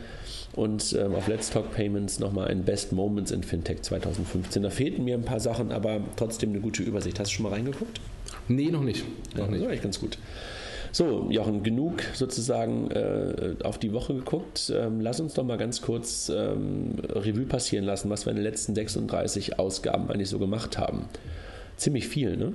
[0.53, 4.61] Und ähm, auf Let's Talk Payments nochmal ein Best Moments in Fintech 2015.
[4.61, 7.19] Da fehlten mir ein paar Sachen, aber trotzdem eine gute Übersicht.
[7.19, 7.99] Hast du schon mal reingeguckt?
[8.47, 9.03] Nee, noch nicht.
[9.35, 9.59] Noch ja, nicht.
[9.59, 10.17] Das war echt ganz gut.
[10.91, 14.71] So, Jochen, genug sozusagen äh, auf die Woche geguckt.
[14.75, 18.43] Ähm, lass uns doch mal ganz kurz ähm, Revue passieren lassen, was wir in den
[18.43, 21.05] letzten 36 Ausgaben eigentlich so gemacht haben.
[21.77, 22.53] Ziemlich viel, ne?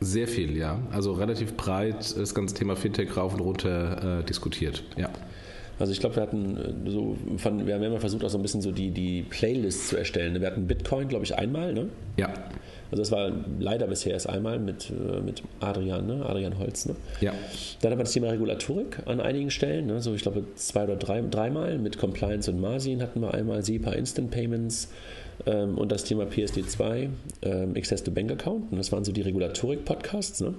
[0.00, 0.80] Sehr viel, ja.
[0.90, 5.10] Also relativ breit das ganze Thema Fintech rauf und runter äh, diskutiert, ja.
[5.80, 8.42] Also ich glaube, wir hatten äh, so von, wir haben ja versucht, auch so ein
[8.42, 10.38] bisschen so die, die Playlists zu erstellen.
[10.38, 11.88] Wir hatten Bitcoin, glaube ich, einmal, ne?
[12.18, 12.28] Ja.
[12.90, 16.26] Also das war leider bisher erst einmal mit, äh, mit Adrian, ne?
[16.26, 16.96] Adrian Holz, ne?
[17.22, 17.32] Ja.
[17.80, 20.02] Dann haben wir das Thema Regulatorik an einigen Stellen, ne?
[20.02, 23.92] So ich glaube zwei oder drei, dreimal mit Compliance und Margin hatten wir einmal, SEPA
[23.92, 24.90] Instant Payments
[25.46, 27.08] ähm, und das Thema PSD2,
[27.42, 28.70] ähm, Access to Bank Account.
[28.70, 30.54] Und das waren so die Regulatorik-Podcasts, ne?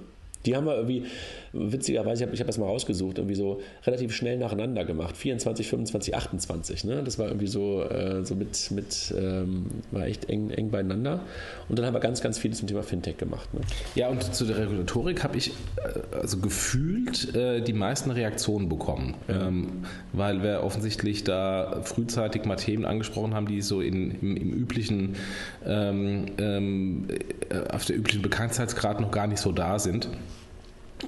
[0.46, 1.04] Die haben wir irgendwie,
[1.52, 5.16] witzigerweise, ich habe ich hab das mal rausgesucht, irgendwie so relativ schnell nacheinander gemacht.
[5.16, 6.84] 24, 25, 28.
[6.84, 7.02] Ne?
[7.04, 11.20] Das war irgendwie so, äh, so mit, mit ähm, war echt eng, eng beieinander.
[11.68, 13.52] Und dann haben wir ganz, ganz viel zum Thema Fintech gemacht.
[13.54, 13.60] Ne?
[13.94, 19.14] Ja, und zu der Regulatorik habe ich äh, also gefühlt äh, die meisten Reaktionen bekommen.
[19.28, 19.48] Ja.
[19.48, 24.52] Ähm, weil wir offensichtlich da frühzeitig mal Themen angesprochen haben, die so in, im, im
[24.52, 25.16] üblichen,
[25.64, 27.08] ähm, ähm
[27.50, 30.08] äh, auf der üblichen Bekanntheitsgrad noch gar nicht so da sind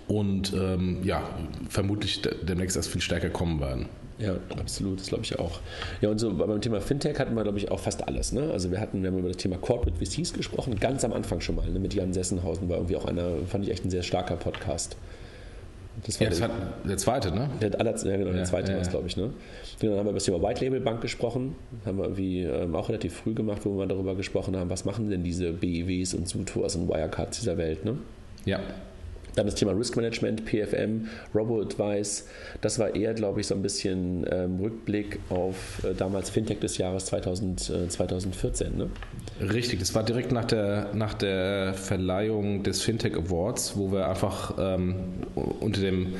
[0.09, 1.22] und ähm, ja,
[1.68, 3.87] vermutlich demnächst erst viel stärker kommen werden.
[4.18, 5.61] Ja, absolut, das glaube ich auch.
[6.00, 8.33] Ja, und so beim Thema Fintech hatten wir, glaube ich, auch fast alles.
[8.33, 8.50] Ne?
[8.52, 11.57] Also wir hatten, wir haben über das Thema Corporate VCs gesprochen, ganz am Anfang schon
[11.57, 11.78] mal, ne?
[11.80, 14.96] mit Jan Sessenhausen war irgendwie auch einer, fand ich echt ein sehr starker Podcast.
[16.07, 16.50] Das war ja, das der,
[16.88, 17.48] der zweite, ne?
[17.61, 19.16] Der, aller, ja, genau, der zweite ja, war es, glaube ich.
[19.16, 19.30] Ne?
[19.78, 21.54] Genau, dann haben wir über das Thema White Label Bank gesprochen.
[21.87, 25.09] Haben wir irgendwie ähm, auch relativ früh gemacht, wo wir darüber gesprochen haben, was machen
[25.09, 27.98] denn diese BIWs und Sutors und Wirecards dieser Welt, ne?
[28.44, 28.59] Ja.
[29.35, 32.27] Dann das Thema Risk Management, PFM, Robo-Advice.
[32.61, 36.79] Das war eher, glaube ich, so ein bisschen ähm, Rückblick auf äh, damals Fintech des
[36.79, 38.77] Jahres 2000, äh, 2014.
[38.77, 38.90] Ne?
[39.40, 44.55] Richtig, das war direkt nach der, nach der Verleihung des Fintech Awards, wo wir einfach
[44.59, 44.94] ähm,
[45.35, 46.14] unter dem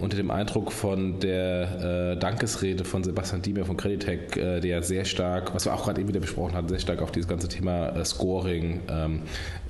[0.00, 5.04] unter dem Eindruck von der äh, Dankesrede von Sebastian Diemer von Creditec, äh, der sehr
[5.04, 7.90] stark, was wir auch gerade eben wieder besprochen hatten, sehr stark auf dieses ganze Thema
[7.90, 9.22] äh, Scoring ähm,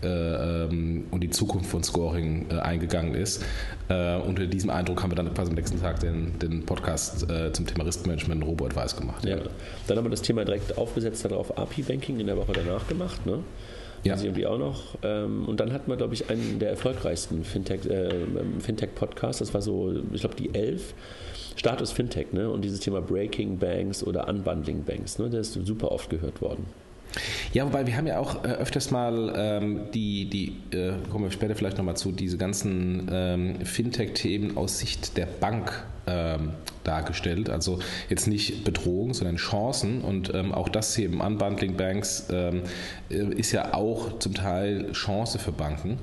[0.02, 3.44] äh, ähm, und die Zukunft von Scoring äh, eingegangen ist.
[3.88, 7.66] Äh, unter diesem Eindruck haben wir dann quasi am nächsten Tag den, den Podcast zum
[7.66, 9.24] Thema Risk Management Robo Advice gemacht.
[9.24, 9.36] Ja.
[9.36, 9.42] ja.
[9.86, 13.26] Dann haben wir das Thema direkt aufgesetzt, darauf API Banking in der Woche danach gemacht.
[13.26, 13.40] Ne?
[14.02, 14.16] Ja.
[14.16, 14.96] Sie irgendwie auch noch.
[15.02, 18.10] Ähm, und dann hatten wir, glaube ich, einen der erfolgreichsten Fintech, äh,
[18.58, 19.40] Fintech-Podcasts.
[19.40, 20.94] Das war so, ich glaube, die elf.
[21.56, 22.48] Status Fintech, ne?
[22.48, 25.28] Und dieses Thema Breaking Banks oder Unbundling Banks, ne?
[25.28, 26.64] Der ist super oft gehört worden.
[27.52, 31.30] Ja, wobei wir haben ja auch äh, öfters mal ähm, die, die äh, kommen wir
[31.30, 36.50] später vielleicht nochmal zu, diese ganzen ähm, Fintech-Themen aus Sicht der Bank ähm,
[36.84, 37.50] dargestellt.
[37.50, 40.02] Also jetzt nicht Bedrohung, sondern Chancen.
[40.02, 42.62] Und ähm, auch das hier im Unbundling Banks ähm,
[43.10, 45.98] äh, ist ja auch zum Teil Chance für Banken.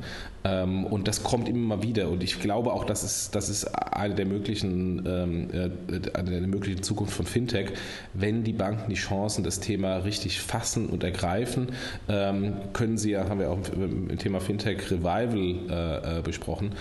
[0.48, 2.10] Ähm, und das kommt immer mal wieder.
[2.10, 5.70] Und ich glaube auch, das ist, das ist eine der möglichen, ähm, äh,
[6.14, 7.74] eine der möglichen Zukunft von Fintech,
[8.14, 11.70] wenn die Banken die Chancen, das Thema richtig fassen und ergreifen,
[12.08, 15.38] ähm, können sie ja, haben wir auch im Thema Fintech Revival
[15.70, 16.72] äh, äh, besprochen,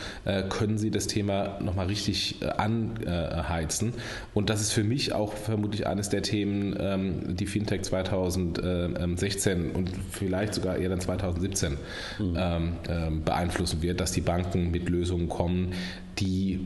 [0.48, 3.92] können sie das Thema nochmal richtig anheizen.
[4.34, 10.54] Und das ist für mich auch vermutlich eines der Themen, die Fintech 2016 und vielleicht
[10.54, 11.76] sogar eher dann 2017
[12.18, 13.22] mhm.
[13.24, 15.72] beeinflussen beeinflussen wird, dass die Banken mit Lösungen kommen,
[16.18, 16.60] die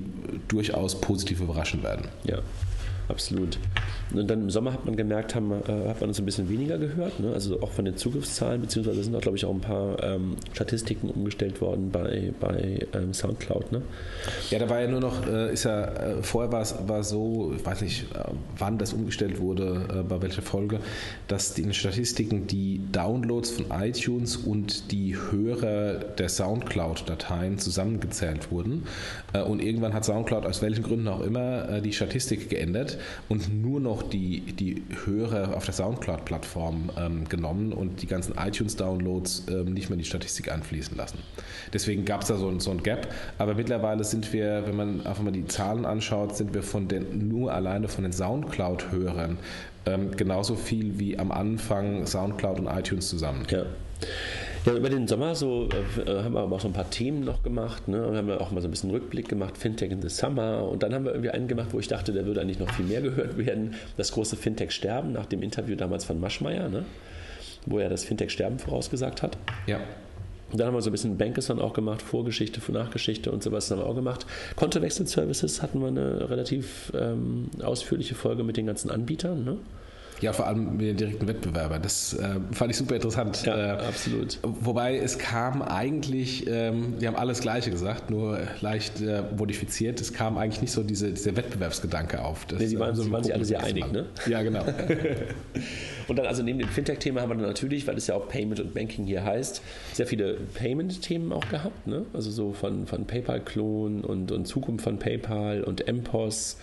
[0.49, 2.09] durchaus positiv überraschen werden.
[2.25, 2.39] Ja,
[3.11, 3.59] absolut.
[4.13, 6.79] Und dann im Sommer hat man gemerkt, haben, äh, hat man uns ein bisschen weniger
[6.79, 7.33] gehört, ne?
[7.33, 11.11] also auch von den Zugriffszahlen, beziehungsweise sind auch, glaube ich, auch ein paar ähm, Statistiken
[11.11, 13.73] umgestellt worden bei, bei ähm, Soundcloud.
[13.73, 13.83] Ne?
[14.51, 17.53] Ja, da war ja nur noch, äh, ist ja, äh, vorher war es war so,
[17.57, 18.25] ich weiß nicht, äh,
[18.59, 20.81] wann das umgestellt wurde, äh, bei welcher Folge,
[21.29, 28.85] dass die, Statistiken die Downloads von iTunes und die Hörer der Soundcloud-Dateien zusammengezählt wurden.
[29.33, 33.81] Äh, und irgendwann hat Soundcloud aus welchen Gründen auch immer die Statistik geändert und nur
[33.81, 39.89] noch die, die Hörer auf der Soundcloud-Plattform ähm, genommen und die ganzen iTunes-Downloads ähm, nicht
[39.89, 41.19] mehr in die Statistik einfließen lassen.
[41.73, 43.09] Deswegen gab es da so, so ein Gap.
[43.39, 47.29] Aber mittlerweile sind wir, wenn man einfach mal die Zahlen anschaut, sind wir von den,
[47.29, 49.39] nur alleine von den Soundcloud-Hörern
[49.87, 53.47] ähm, genauso viel wie am Anfang Soundcloud und iTunes zusammen.
[53.51, 53.65] Ja.
[54.67, 57.43] Ja, über den Sommer so äh, haben wir aber auch so ein paar Themen noch
[57.43, 57.89] gemacht.
[57.89, 58.11] Ne?
[58.11, 60.69] Wir haben auch mal so ein bisschen Rückblick gemacht, Fintech in the Summer.
[60.69, 62.85] Und dann haben wir irgendwie einen gemacht, wo ich dachte, der würde eigentlich noch viel
[62.85, 63.75] mehr gehört werden.
[63.97, 66.85] Das große Fintech-Sterben nach dem Interview damals von Maschmeyer, ne?
[67.65, 69.39] wo er das Fintech-Sterben vorausgesagt hat.
[69.67, 69.81] Ja.
[70.53, 73.79] Und dann haben wir so ein bisschen Bankathon auch gemacht, Vorgeschichte, Nachgeschichte und sowas haben
[73.79, 74.27] wir auch gemacht.
[74.57, 79.45] Kontowechsel-Services hatten wir eine relativ ähm, ausführliche Folge mit den ganzen Anbietern.
[79.45, 79.57] Ne?
[80.21, 81.81] Ja, vor allem mit den direkten Wettbewerbern.
[81.83, 83.45] Das äh, fand ich super interessant.
[83.45, 84.39] Ja, äh, absolut.
[84.43, 90.01] Wobei es kam eigentlich, ähm, die haben alles Gleiche gesagt, nur leicht äh, modifiziert.
[90.01, 92.45] Es kam eigentlich nicht so diese, dieser Wettbewerbsgedanke auf.
[92.47, 94.07] Das, nee, sie waren, so waren sich alle sehr einig, ne?
[94.27, 94.65] Ja, genau.
[96.09, 98.61] und dann also neben dem Fintech-Thema haben wir dann natürlich, weil es ja auch Payment
[98.61, 99.63] und Banking hier heißt,
[99.95, 101.87] sehr viele Payment-Themen auch gehabt.
[101.87, 102.05] Ne?
[102.13, 106.59] Also so von, von PayPal-Klon und, und Zukunft von PayPal und MPOS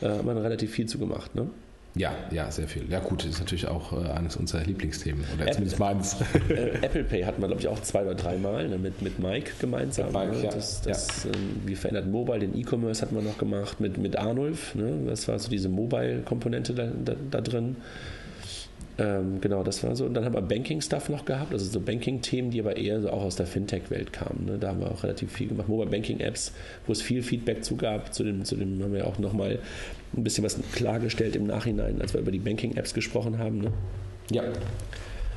[0.00, 1.34] äh, haben wir relativ viel zu gemacht.
[1.34, 1.48] Ne?
[1.98, 2.84] Ja, ja, sehr viel.
[2.88, 5.24] Ja, gut, das ist natürlich auch äh, eines unserer Lieblingsthemen.
[5.34, 6.16] Oder Apple, zumindest meins.
[6.48, 9.52] Äh, Apple Pay hatten wir, glaube ich, auch zwei oder dreimal ne, mit, mit Mike
[9.58, 10.06] gemeinsam.
[10.06, 10.44] Mit Mike, ne?
[10.44, 10.50] ja.
[10.52, 11.30] Das, das, ja.
[11.30, 14.76] Ähm, wie verändert Mobile, den E-Commerce hatten wir noch gemacht mit, mit Arnulf.
[14.76, 15.00] Ne?
[15.06, 17.76] Das war so diese Mobile-Komponente da, da, da, drin.
[18.98, 20.06] Ähm, genau, das war so.
[20.06, 23.22] Und dann haben wir Banking-Stuff noch gehabt, also so Banking-Themen, die aber eher so auch
[23.22, 24.46] aus der Fintech-Welt kamen.
[24.46, 24.58] Ne?
[24.58, 25.68] Da haben wir auch relativ viel gemacht.
[25.68, 26.52] Mobile Banking-Apps,
[26.86, 28.12] wo es viel Feedback zu gab.
[28.12, 29.60] Zu dem, zu dem haben wir auch nochmal
[30.16, 33.58] ein bisschen was klargestellt im Nachhinein, als wir über die Banking-Apps gesprochen haben.
[33.58, 33.72] Ne?
[34.32, 34.42] Ja.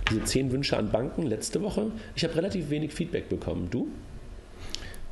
[0.10, 1.92] Diese zehn Wünsche an Banken letzte Woche.
[2.16, 3.68] Ich habe relativ wenig Feedback bekommen.
[3.70, 3.90] Du?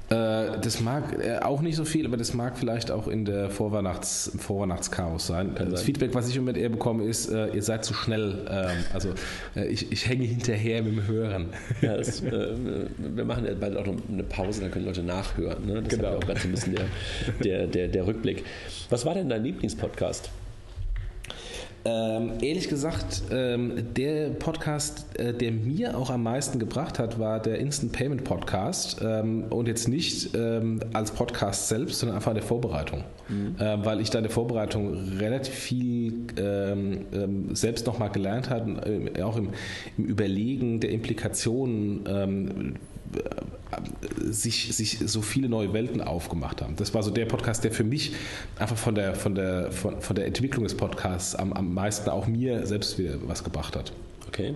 [0.09, 3.49] Äh, das mag äh, auch nicht so viel, aber das mag vielleicht auch in der
[3.49, 5.53] Vorweihnachts, Vorweihnachtschaos sein.
[5.53, 5.85] Kann das sein.
[5.85, 8.45] Feedback, was ich im Moment eher bekomme, ist, äh, ihr seid zu schnell.
[8.49, 9.13] Ähm, also
[9.55, 11.49] ich, ich, hänge hinterher mit dem Hören.
[11.81, 15.65] Ja, das, wir machen ja bald auch noch eine Pause, dann können Leute nachhören.
[15.65, 15.81] Ne?
[15.83, 16.17] Das genau.
[16.17, 16.85] ist auch ganz ein bisschen der,
[17.43, 18.43] der, der, der Rückblick.
[18.89, 20.29] Was war denn dein Lieblingspodcast?
[21.85, 27.41] Ähm, ehrlich gesagt, ähm, der Podcast, äh, der mir auch am meisten gebracht hat, war
[27.41, 29.01] der Instant Payment Podcast.
[29.01, 33.03] Ähm, und jetzt nicht ähm, als Podcast selbst, sondern einfach in der Vorbereitung.
[33.29, 33.55] Mhm.
[33.59, 39.21] Ähm, weil ich da in der Vorbereitung relativ viel ähm, selbst nochmal gelernt habe, äh,
[39.21, 39.49] auch im,
[39.97, 42.77] im, Überlegen der Implikationen
[44.17, 46.75] sich, sich so viele neue Welten aufgemacht haben.
[46.75, 48.13] Das war so der Podcast, der für mich
[48.57, 52.27] einfach von der, von der, von, von der Entwicklung des Podcasts am, am meisten auch
[52.27, 53.91] mir selbst wieder was gebracht hat.
[54.27, 54.55] Okay.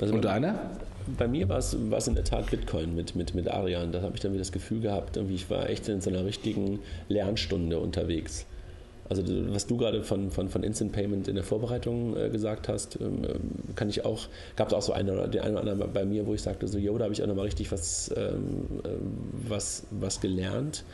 [0.00, 0.70] Also Und deiner?
[1.16, 3.92] Bei mir war es, in der Tat Bitcoin mit, mit, mit Arian.
[3.92, 6.24] Da habe ich dann wieder das Gefühl gehabt, irgendwie ich war echt in so einer
[6.24, 8.44] richtigen Lernstunde unterwegs.
[9.08, 12.98] Also was du gerade von, von, von Instant Payment in der Vorbereitung äh, gesagt hast,
[13.00, 13.40] ähm, ähm
[13.74, 16.34] kann ich auch, gab es auch so eine, den einen oder anderen bei mir, wo
[16.34, 18.88] ich sagte, so, yo, da habe ich auch nochmal richtig was, ähm, äh,
[19.48, 20.84] was, was gelernt.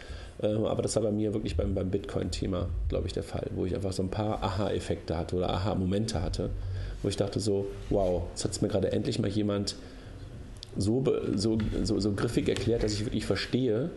[0.42, 3.64] Äh, aber das war bei mir wirklich beim, beim Bitcoin-Thema, glaube ich, der Fall, wo
[3.64, 6.50] ich einfach so ein paar Aha-Effekte hatte oder Aha-Momente hatte,
[7.02, 9.76] wo ich dachte so, wow, jetzt hat es mir gerade endlich mal jemand
[10.76, 13.90] so, so, so, so griffig erklärt, dass ich wirklich verstehe,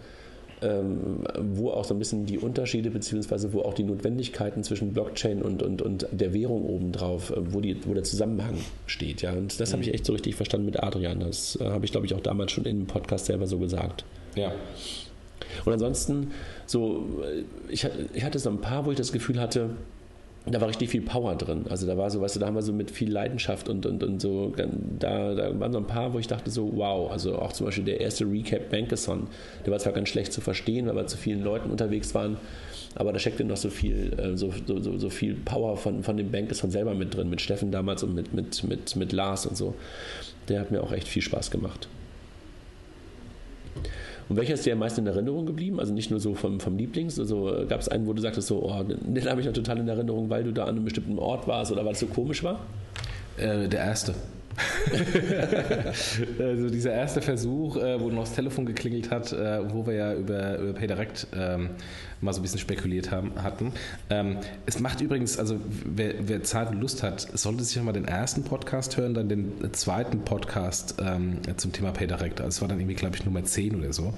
[0.62, 5.42] ähm, wo auch so ein bisschen die Unterschiede beziehungsweise wo auch die Notwendigkeiten zwischen Blockchain
[5.42, 8.56] und, und, und der Währung obendrauf, äh, wo, die, wo der Zusammenhang
[8.88, 9.22] steht.
[9.22, 9.34] Ja?
[9.34, 9.74] Und das mhm.
[9.74, 11.20] habe ich echt so richtig verstanden mit Adrian.
[11.20, 14.04] Das äh, habe ich, glaube ich, auch damals schon in dem Podcast selber so gesagt.
[14.36, 14.52] Ja.
[15.66, 16.32] Und ansonsten,
[16.66, 17.06] so,
[17.70, 19.72] ich, ich hatte so ein paar, wo ich das Gefühl hatte,
[20.52, 21.66] da war richtig viel Power drin.
[21.70, 24.04] Also da war so, weißt du, da haben wir so mit viel Leidenschaft und, und,
[24.04, 24.54] und so,
[25.00, 27.86] da, da waren so ein paar, wo ich dachte so, wow, also auch zum Beispiel
[27.86, 29.28] der erste Recap Bankeson,
[29.66, 32.38] der war zwar ganz schlecht zu verstehen, weil wir zu vielen Leuten unterwegs waren,
[32.96, 36.32] aber da steckte noch so viel, äh, so, so, so viel Power von, von dem
[36.32, 39.76] Bankeson selber mit drin, mit Steffen damals und mit, mit, mit, mit Lars und so.
[40.50, 41.88] Der hat mir auch echt viel Spaß gemacht.
[44.30, 45.80] Und welcher ist dir am meisten in Erinnerung geblieben?
[45.80, 48.48] Also nicht nur so vom, vom Lieblings, also äh, gab es einen, wo du sagtest,
[48.48, 51.18] so, oh, den habe ich noch total in Erinnerung, weil du da an einem bestimmten
[51.18, 52.60] Ort warst oder weil es so komisch war?
[53.38, 54.14] Äh, der erste.
[56.40, 60.14] also dieser erste Versuch, äh, wo noch das Telefon geklingelt hat, äh, wo wir ja
[60.14, 61.70] über, über PayDirect ähm,
[62.22, 63.74] mal so ein bisschen spekuliert haben, hatten.
[64.10, 68.06] Ähm, es macht übrigens, also wer, wer Zeit und Lust hat, sollte sich mal den
[68.06, 72.42] ersten Podcast hören, dann den zweiten Podcast ähm, zum Thema PayDirect.
[72.42, 74.14] Also es war dann irgendwie, glaube ich, Nummer 10 oder so.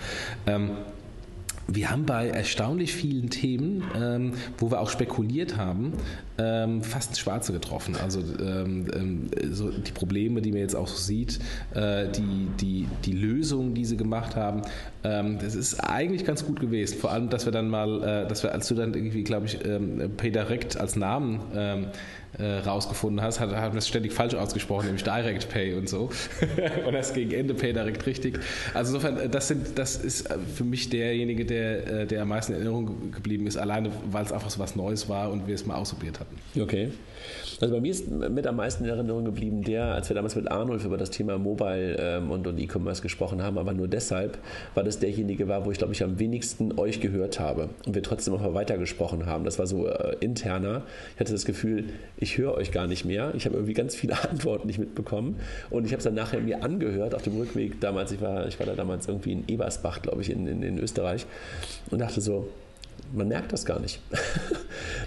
[1.70, 5.94] Ähm, wir haben bei erstaunlich vielen Themen, ähm, wo wir auch spekuliert haben,
[6.38, 7.96] ähm, fast Schwarze getroffen.
[7.96, 11.40] Also ähm, ähm, so die Probleme, die man jetzt auch so sieht,
[11.74, 14.62] äh, die, die, die Lösungen, die sie gemacht haben,
[15.04, 16.98] ähm, das ist eigentlich ganz gut gewesen.
[16.98, 19.66] Vor allem, dass wir dann mal, äh, dass wir, als du dann irgendwie, glaube ich,
[19.66, 21.40] ähm, PayDirect als Namen
[22.38, 26.10] äh, rausgefunden hast, hat, haben das ständig falsch ausgesprochen, nämlich Direct Pay und so.
[26.86, 28.40] und das gegen Ende Pay direkt richtig.
[28.74, 32.30] Also insofern, äh, das, sind, das ist äh, für mich derjenige, der, äh, der am
[32.30, 35.56] meisten in Erinnerung geblieben ist, alleine weil es einfach so was Neues war und wir
[35.56, 36.36] es mal ausprobiert hatten.
[36.60, 36.92] Okay.
[37.62, 40.50] Also bei mir ist mit am meisten in Erinnerung geblieben der, als wir damals mit
[40.50, 44.38] Arnulf über das Thema Mobile ähm, und, und E-Commerce gesprochen haben, aber nur deshalb,
[44.76, 48.04] weil das derjenige war, wo ich glaube ich am wenigsten euch gehört habe und wir
[48.04, 49.44] trotzdem auch mal weitergesprochen haben.
[49.44, 50.84] Das war so äh, interner.
[51.16, 51.86] Ich hatte das Gefühl,
[52.18, 53.34] ich höre euch gar nicht mehr.
[53.36, 55.36] Ich habe irgendwie ganz viele Antworten nicht mitbekommen
[55.70, 58.12] und ich habe es dann nachher mir angehört auf dem Rückweg damals.
[58.12, 61.26] Ich war, ich war da damals irgendwie in Ebersbach, glaube ich, in, in, in Österreich
[61.92, 62.48] und dachte so,
[63.14, 64.00] man merkt das gar nicht.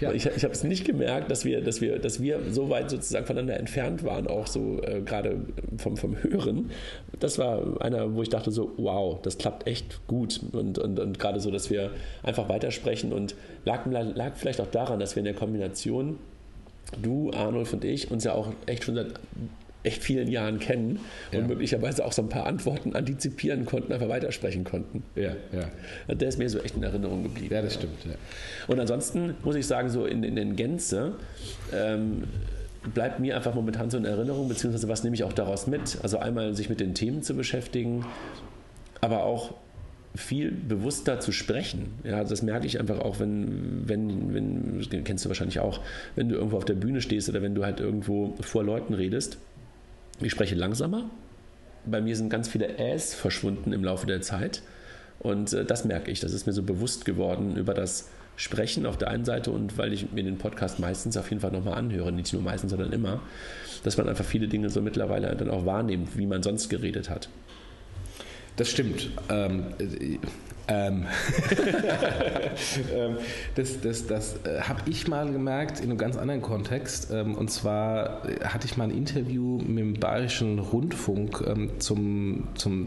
[0.01, 0.11] Ja.
[0.11, 3.25] ich, ich habe es nicht gemerkt, dass wir, dass, wir, dass wir so weit sozusagen
[3.25, 5.45] voneinander entfernt waren, auch so äh, gerade
[5.77, 6.71] vom, vom Hören.
[7.19, 10.41] Das war einer, wo ich dachte so, wow, das klappt echt gut.
[10.51, 13.35] Und, und, und gerade so, dass wir einfach weitersprechen und
[13.65, 16.19] lag, lag vielleicht auch daran, dass wir in der Kombination
[17.01, 19.13] du, Arnulf und ich uns ja auch echt schon seit
[19.83, 20.99] echt vielen Jahren kennen
[21.31, 21.39] ja.
[21.39, 25.03] und möglicherweise auch so ein paar Antworten antizipieren konnten, einfach weitersprechen konnten.
[25.15, 26.15] Ja, ja.
[26.15, 27.53] Der ist mir so echt in Erinnerung geblieben.
[27.53, 28.05] Ja, das stimmt.
[28.05, 28.13] Ja.
[28.67, 31.15] Und ansonsten muss ich sagen, so in, in, in Gänze
[31.73, 32.23] ähm,
[32.93, 35.97] bleibt mir einfach momentan so in Erinnerung, beziehungsweise was nehme ich auch daraus mit?
[36.01, 38.05] Also einmal sich mit den Themen zu beschäftigen,
[39.01, 39.55] aber auch
[40.15, 41.95] viel bewusster zu sprechen.
[42.03, 45.81] Ja, das merke ich einfach auch, wenn, wenn, wenn, kennst du wahrscheinlich auch,
[46.15, 49.39] wenn du irgendwo auf der Bühne stehst oder wenn du halt irgendwo vor Leuten redest
[50.21, 51.09] ich spreche langsamer.
[51.85, 54.61] Bei mir sind ganz viele Äs verschwunden im Laufe der Zeit.
[55.19, 56.19] Und äh, das merke ich.
[56.19, 59.93] Das ist mir so bewusst geworden über das Sprechen auf der einen Seite und weil
[59.93, 63.21] ich mir den Podcast meistens auf jeden Fall nochmal anhöre, nicht nur meistens, sondern immer,
[63.83, 67.29] dass man einfach viele Dinge so mittlerweile dann auch wahrnimmt, wie man sonst geredet hat.
[68.55, 69.09] Das stimmt.
[69.29, 70.17] Ähm, äh,
[70.67, 71.05] ähm,
[72.95, 73.17] ähm,
[73.55, 77.09] das das, das äh, habe ich mal gemerkt in einem ganz anderen Kontext.
[77.11, 82.47] Ähm, und zwar äh, hatte ich mal ein Interview mit dem Bayerischen Rundfunk ähm, zum,
[82.55, 82.85] zum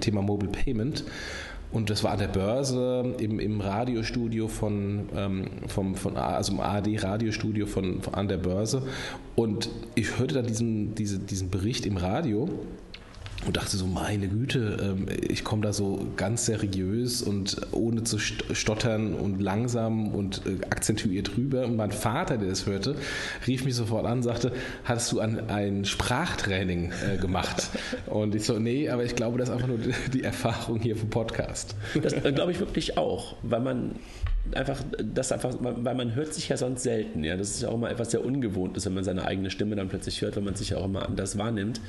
[0.00, 1.04] Thema Mobile Payment.
[1.72, 6.60] Und das war an der Börse im, im Radiostudio von, ähm, vom, von, also im
[6.60, 8.82] ARD-Radiostudio von, von, an der Börse.
[9.34, 12.48] Und ich hörte da diesen, diese, diesen Bericht im Radio
[13.46, 18.18] und dachte so, meine Güte, ähm, ich komme da so ganz seriös und ohne zu
[18.18, 21.64] stottern und langsam und äh, akzentuiert rüber.
[21.66, 22.96] Und mein Vater, der das hörte,
[23.46, 24.52] rief mich sofort an, sagte,
[24.84, 27.68] hast du ein, ein Sprachtraining äh, gemacht?
[28.06, 29.78] Und ich so, nee, aber ich glaube, das ist einfach nur
[30.12, 31.74] die Erfahrung hier vom Podcast.
[32.02, 33.96] Das glaube ich wirklich auch, weil man
[34.54, 37.24] einfach, das einfach, weil man hört sich ja sonst selten.
[37.24, 39.88] Ja, das ist ja auch mal etwas sehr Ungewohntes, wenn man seine eigene Stimme dann
[39.88, 41.80] plötzlich hört, wenn man sich ja auch immer anders wahrnimmt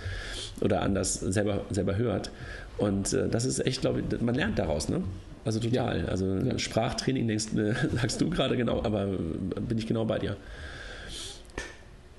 [0.62, 2.32] oder anders selber, selber hört.
[2.78, 5.04] Und äh, das ist echt, glaube ich, man lernt daraus, ne?
[5.46, 6.02] Also total.
[6.02, 6.06] Ja.
[6.08, 6.58] Also ja.
[6.58, 10.36] Sprachtraining denkst, äh, sagst du gerade genau, aber bin ich genau bei dir.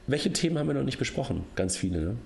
[0.06, 1.44] Welche Themen haben wir noch nicht besprochen?
[1.54, 2.16] Ganz viele, ne?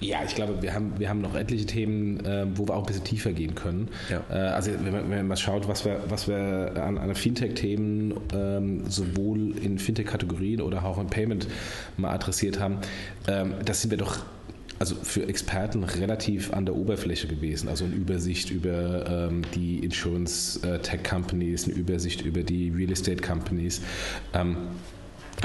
[0.00, 2.86] Ja, ich glaube, wir haben, wir haben noch etliche Themen, äh, wo wir auch ein
[2.86, 3.88] bisschen tiefer gehen können.
[4.10, 4.22] Ja.
[4.28, 8.14] Äh, also wenn man, wenn man, mal schaut, was wir, was wir an, an Fintech-Themen
[8.34, 11.46] ähm, sowohl in Fintech-Kategorien oder auch in Payment
[11.96, 12.78] mal adressiert haben,
[13.28, 14.18] ähm, das sind wir doch
[14.78, 17.68] also für Experten relativ an der Oberfläche gewesen.
[17.68, 22.90] Also eine Übersicht über ähm, die Insurance äh, Tech Companies, eine Übersicht über die Real
[22.90, 23.80] Estate Companies.
[24.32, 24.56] Ähm,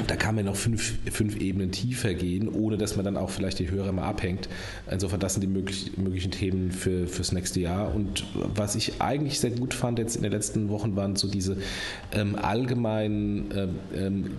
[0.06, 3.58] da kann man noch fünf, fünf Ebenen tiefer gehen, ohne dass man dann auch vielleicht
[3.58, 4.48] die Hörer mal abhängt.
[4.90, 7.94] Insofern, das sind die möglich, möglichen Themen für, fürs nächste Jahr.
[7.94, 11.56] Und was ich eigentlich sehr gut fand jetzt in den letzten Wochen, waren so diese
[12.12, 14.30] ähm, allgemeinen ähm, ähm äh,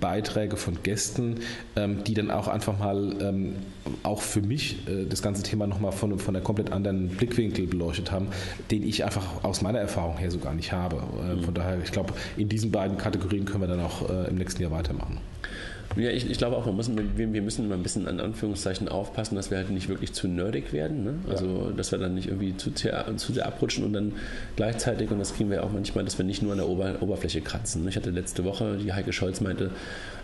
[0.00, 1.40] Beiträge von Gästen,
[1.76, 3.56] ähm, die dann auch einfach mal ähm,
[4.02, 8.12] auch für mich äh, das ganze Thema nochmal von, von einer komplett anderen Blickwinkel beleuchtet
[8.12, 8.28] haben,
[8.70, 10.96] den ich einfach aus meiner Erfahrung her so gar nicht habe.
[10.96, 11.54] Äh, von mhm.
[11.54, 15.18] daher, ich glaube, in diesen beiden Kategorien können wir dann auch im nächsten Jahr weitermachen.
[15.96, 18.88] Ja, ich, ich glaube auch, man muss, wir, wir müssen mal ein bisschen an Anführungszeichen
[18.88, 21.04] aufpassen, dass wir halt nicht wirklich zu nerdig werden.
[21.04, 21.14] Ne?
[21.28, 21.76] Also, ja.
[21.76, 24.12] dass wir dann nicht irgendwie zu, zu sehr abrutschen und dann
[24.56, 27.40] gleichzeitig, und das kriegen wir auch manchmal, dass wir nicht nur an der Ober, Oberfläche
[27.40, 27.84] kratzen.
[27.84, 27.90] Ne?
[27.90, 29.70] Ich hatte letzte Woche, die Heike Scholz meinte,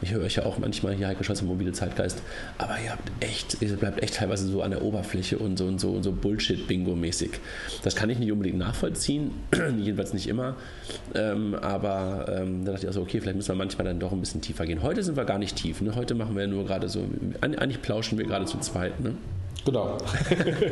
[0.03, 2.23] ich höre euch ja auch manchmal hier, Heike Scholz, der mobile Zeitgeist,
[2.59, 5.81] aber ihr habt echt, ihr bleibt echt teilweise so an der Oberfläche und so und
[5.81, 7.31] so und so Bullshit-Bingo-mäßig.
[7.83, 9.31] Das kann ich nicht unbedingt nachvollziehen,
[9.79, 10.57] jedenfalls nicht immer.
[11.15, 14.13] Ähm, aber ähm, da dachte ich auch so, okay, vielleicht müssen wir manchmal dann doch
[14.13, 14.83] ein bisschen tiefer gehen.
[14.83, 15.81] Heute sind wir gar nicht tief.
[15.81, 15.95] Ne?
[15.95, 17.05] Heute machen wir nur gerade so,
[17.41, 18.99] eigentlich plauschen wir gerade zu zweit.
[19.01, 19.15] Ne?
[19.65, 19.97] Genau.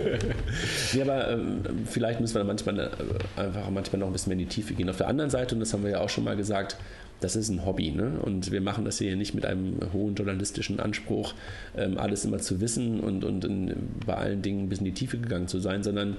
[0.93, 4.41] ja, aber ähm, vielleicht müssen wir dann manchmal äh, einfach manchmal noch ein bisschen mehr
[4.41, 4.89] in die Tiefe gehen.
[4.91, 6.77] Auf der anderen Seite, und das haben wir ja auch schon mal gesagt,
[7.21, 7.91] das ist ein Hobby.
[7.91, 8.19] Ne?
[8.23, 11.35] Und wir machen das hier nicht mit einem hohen journalistischen Anspruch,
[11.77, 13.75] ähm, alles immer zu wissen und, und in,
[14.07, 16.17] bei allen Dingen bis in die Tiefe gegangen zu sein, sondern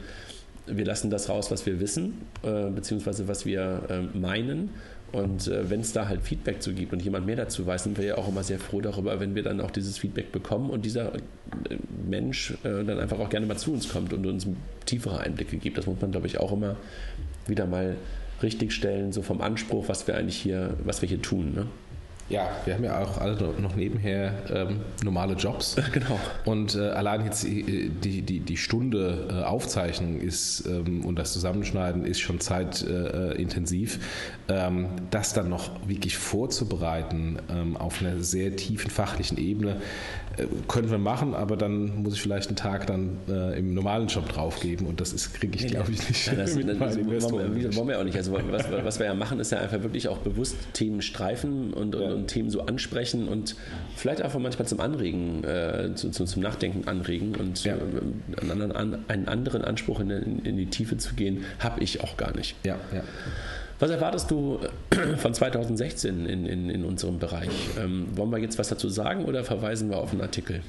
[0.67, 4.69] wir lassen das raus, was wir wissen, äh, beziehungsweise was wir äh, meinen
[5.11, 7.97] und äh, wenn es da halt Feedback zu gibt und jemand mehr dazu weiß, sind
[7.97, 10.85] wir ja auch immer sehr froh darüber, wenn wir dann auch dieses Feedback bekommen und
[10.85, 11.19] dieser äh,
[12.07, 14.47] Mensch äh, dann einfach auch gerne mal zu uns kommt und uns
[14.85, 15.77] tiefere Einblicke gibt.
[15.77, 16.77] Das muss man, glaube ich, auch immer
[17.47, 17.97] wieder mal
[18.43, 21.53] richtigstellen, so vom Anspruch, was wir eigentlich hier, was wir hier tun.
[21.53, 21.67] Ne?
[22.31, 25.75] Ja, wir haben ja auch alle noch nebenher ähm, normale Jobs.
[25.91, 26.19] Genau.
[26.45, 31.33] Und äh, allein jetzt äh, die, die, die Stunde äh, Aufzeichnung ist ähm, und das
[31.33, 33.99] Zusammenschneiden ist schon zeitintensiv.
[34.47, 39.77] Ähm, das dann noch wirklich vorzubereiten ähm, auf einer sehr tiefen fachlichen Ebene,
[40.37, 44.07] äh, können wir machen, aber dann muss ich vielleicht einen Tag dann äh, im normalen
[44.07, 46.27] Job draufgeben und das kriege ich, glaube ich, nicht.
[46.27, 46.97] Ja, das, mit das,
[47.31, 48.15] wollen, wir, wollen wir auch nicht.
[48.15, 51.95] Also was, was, wir ja machen, ist ja einfach wirklich auch bewusst Themen streifen und,
[51.95, 52.13] und, ja.
[52.13, 53.55] und Themen so ansprechen und
[53.95, 57.75] vielleicht einfach manchmal zum Anregen, äh, zu, zu, zum Nachdenken anregen und ja.
[57.75, 62.01] äh, einen, anderen, einen, anderen, Anspruch in, in, in die Tiefe zu gehen, habe ich
[62.01, 62.55] auch gar nicht.
[62.63, 63.03] Ja, ja.
[63.79, 64.59] Was erwartest du
[65.17, 67.49] von 2016 in, in, in unserem Bereich?
[67.79, 70.61] Ähm, wollen wir jetzt was dazu sagen oder verweisen wir auf einen Artikel?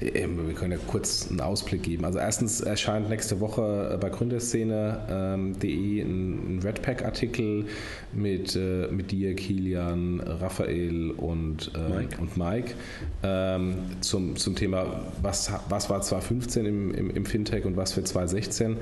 [0.00, 2.04] Ähm, wir können ja kurz einen Ausblick geben.
[2.04, 7.66] Also erstens erscheint nächste Woche bei Gründerszene.de ähm, ein Redpack-Artikel
[8.12, 12.74] mit, äh, mit dir, Kilian, Raphael und, äh, Mike, und Mike
[13.22, 18.04] ähm, zum, zum Thema, was, was war 2015 im, im, im, Fintech und was für
[18.04, 18.76] 2016.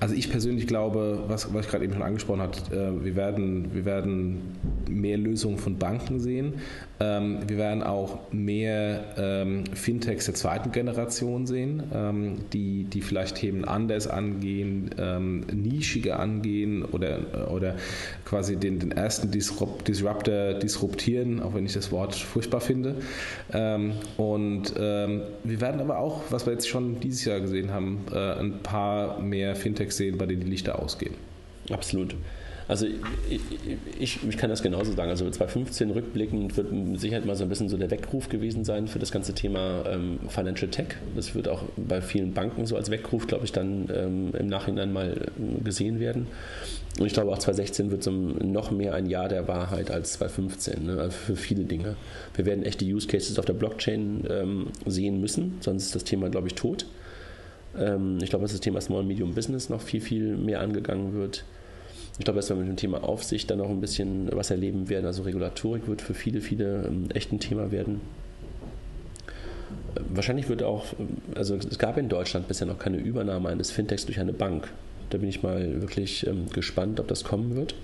[0.00, 3.74] Also ich persönlich glaube, was, was ich gerade eben schon angesprochen habe, äh, wir, werden,
[3.74, 4.56] wir werden
[4.88, 6.54] mehr Lösungen von Banken sehen.
[6.98, 14.06] Wir werden auch mehr Fintechs der zweiten Generation sehen, ähm, die, die vielleicht Themen anders
[14.06, 17.76] angehen, ähm, nischiger angehen oder, oder
[18.24, 22.96] quasi den, den ersten Disruptor disruptieren, auch wenn ich das Wort furchtbar finde.
[23.52, 28.04] Ähm, und ähm, wir werden aber auch, was wir jetzt schon dieses Jahr gesehen haben,
[28.12, 31.14] äh, ein paar mehr Fintechs sehen, bei denen die Lichter ausgehen.
[31.70, 32.14] Absolut.
[32.66, 33.40] Also ich,
[33.98, 35.10] ich, ich, kann das genauso sagen.
[35.10, 38.88] Also 2015 rückblickend wird mit Sicherheit mal so ein bisschen so der Weckruf gewesen sein
[38.88, 40.96] für das ganze Thema ähm, Financial Tech.
[41.14, 44.92] Das wird auch bei vielen Banken so als Weckruf, glaube ich, dann ähm, im Nachhinein
[44.92, 46.26] mal ähm, gesehen werden.
[46.98, 50.86] Und ich glaube auch 2016 wird so noch mehr ein Jahr der Wahrheit als 2015,
[50.86, 51.00] ne?
[51.00, 51.96] also für viele Dinge.
[52.34, 56.30] Wir werden echte Use Cases auf der Blockchain ähm, sehen müssen, sonst ist das Thema,
[56.30, 56.86] glaube ich, tot.
[57.76, 61.44] Ähm, ich glaube, dass das Thema Small Medium Business noch viel, viel mehr angegangen wird.
[62.18, 65.06] Ich glaube, dass wir mit dem Thema Aufsicht dann noch ein bisschen was erleben werden.
[65.06, 68.00] Also Regulatorik wird für viele, viele ähm, echt ein Thema werden.
[69.96, 73.72] Äh, wahrscheinlich wird auch, äh, also es gab in Deutschland bisher noch keine Übernahme eines
[73.72, 74.70] Fintechs durch eine Bank.
[75.10, 77.74] Da bin ich mal wirklich ähm, gespannt, ob das kommen wird.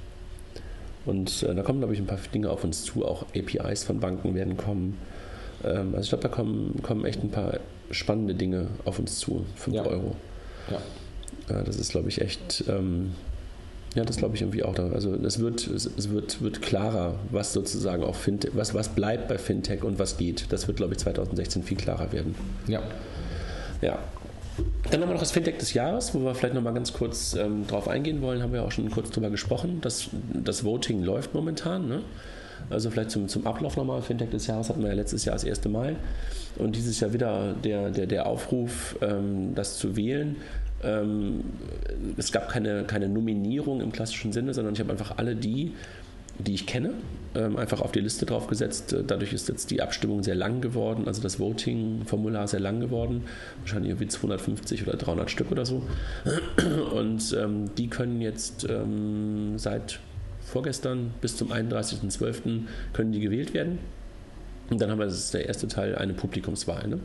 [1.06, 3.04] Und äh, da kommen, glaube ich, ein paar Dinge auf uns zu.
[3.04, 4.96] Auch APIs von Banken werden kommen.
[5.64, 7.58] Ähm, also ich glaube, da kommen, kommen echt ein paar
[7.90, 9.44] spannende Dinge auf uns zu.
[9.56, 9.86] 5 ja.
[9.86, 10.14] Euro.
[10.70, 10.80] Ja.
[11.48, 11.62] ja.
[11.64, 13.12] Das ist, glaube ich, echt ähm,
[13.94, 14.78] ja, das glaube ich irgendwie auch.
[14.78, 19.36] Also es wird, es wird, wird klarer, was sozusagen auch Fintech, was, was bleibt bei
[19.36, 20.46] Fintech und was geht.
[20.50, 22.34] Das wird, glaube ich, 2016 viel klarer werden.
[22.68, 22.82] Ja.
[23.82, 23.98] Ja.
[24.90, 27.66] Dann haben wir noch das Fintech des Jahres, wo wir vielleicht nochmal ganz kurz ähm,
[27.66, 29.78] drauf eingehen wollen, haben wir auch schon kurz drüber gesprochen.
[29.80, 31.88] Das, das Voting läuft momentan.
[31.88, 32.02] Ne?
[32.68, 34.02] Also vielleicht zum, zum Ablauf nochmal.
[34.02, 35.96] Fintech des Jahres hatten wir ja letztes Jahr das erste Mal.
[36.58, 40.36] Und dieses Jahr wieder der, der, der Aufruf, ähm, das zu wählen.
[40.82, 41.44] Ähm,
[42.16, 45.72] es gab keine, keine Nominierung im klassischen Sinne, sondern ich habe einfach alle die
[46.44, 46.94] die ich kenne,
[47.34, 48.96] ähm, einfach auf die Liste draufgesetzt.
[49.06, 53.24] Dadurch ist jetzt die Abstimmung sehr lang geworden, also das Voting-Formular sehr lang geworden.
[53.60, 55.82] Wahrscheinlich irgendwie 250 oder 300 Stück oder so.
[56.94, 60.00] Und ähm, die können jetzt ähm, seit
[60.40, 62.62] vorgestern bis zum 31.12.
[62.92, 63.78] können die gewählt werden.
[64.70, 66.86] Und dann haben wir, das ist der erste Teil, eine Publikumswahl.
[66.86, 67.00] Ne?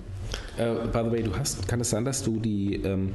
[0.59, 3.13] Uh, by the way, du hast, kann es sein, dass du die ähm,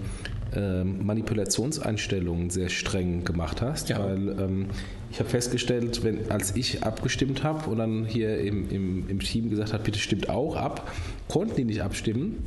[0.54, 3.88] äh, Manipulationseinstellungen sehr streng gemacht hast?
[3.88, 4.04] Ja.
[4.04, 4.66] Weil ähm,
[5.12, 9.50] ich habe festgestellt, wenn, als ich abgestimmt habe und dann hier im, im, im Team
[9.50, 10.90] gesagt hat, bitte stimmt auch ab,
[11.28, 12.44] konnten die nicht abstimmen,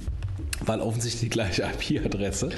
[0.66, 2.50] weil offensichtlich die gleiche IP-Adresse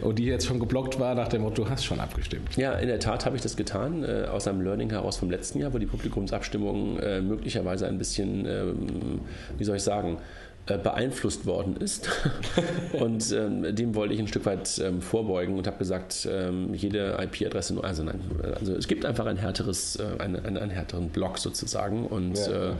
[0.00, 2.56] und die jetzt schon geblockt war nach dem Motto, du hast schon abgestimmt.
[2.56, 5.60] Ja, in der Tat habe ich das getan, äh, aus einem Learning heraus vom letzten
[5.60, 9.20] Jahr, wo die Publikumsabstimmung äh, möglicherweise ein bisschen, ähm,
[9.56, 10.18] wie soll ich sagen,
[10.66, 12.08] äh, beeinflusst worden ist.
[12.94, 17.18] und ähm, dem wollte ich ein Stück weit ähm, vorbeugen und habe gesagt, ähm, jede
[17.20, 18.20] IP-Adresse, also nein,
[18.58, 22.72] also es gibt einfach ein härteres, äh, einen, einen, härteren Block sozusagen und ja, äh,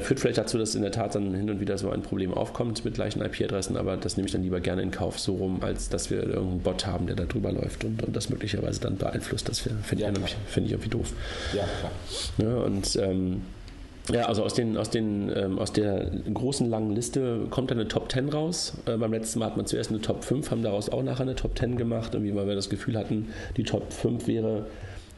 [0.00, 2.84] führt vielleicht dazu, dass in der Tat dann hin und wieder so ein Problem aufkommt
[2.84, 5.88] mit gleichen IP-Adressen, aber das nehme ich dann lieber gerne in Kauf, so rum, als
[5.88, 9.48] dass wir irgendeinen Bot haben, der da drüber läuft und, und das möglicherweise dann beeinflusst.
[9.48, 11.12] Das finde ja, ich, find ich irgendwie doof.
[11.54, 11.92] Ja, klar.
[12.38, 13.42] Ja, und ähm,
[14.12, 17.88] ja, also aus, den, aus, den, ähm, aus der großen langen Liste kommt dann eine
[17.88, 18.74] Top 10 raus.
[18.86, 21.36] Äh, beim letzten Mal hat man zuerst eine Top 5, haben daraus auch nachher eine
[21.36, 24.66] Top 10 gemacht, irgendwie, weil wir das Gefühl hatten, die Top 5 wäre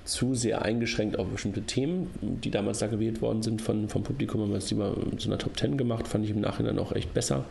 [0.05, 4.40] zu sehr eingeschränkt auf bestimmte Themen, die damals da gewählt worden sind von, vom Publikum,
[4.40, 7.14] haben wir es lieber zu einer Top 10 gemacht, fand ich im Nachhinein auch echt
[7.14, 7.44] besser.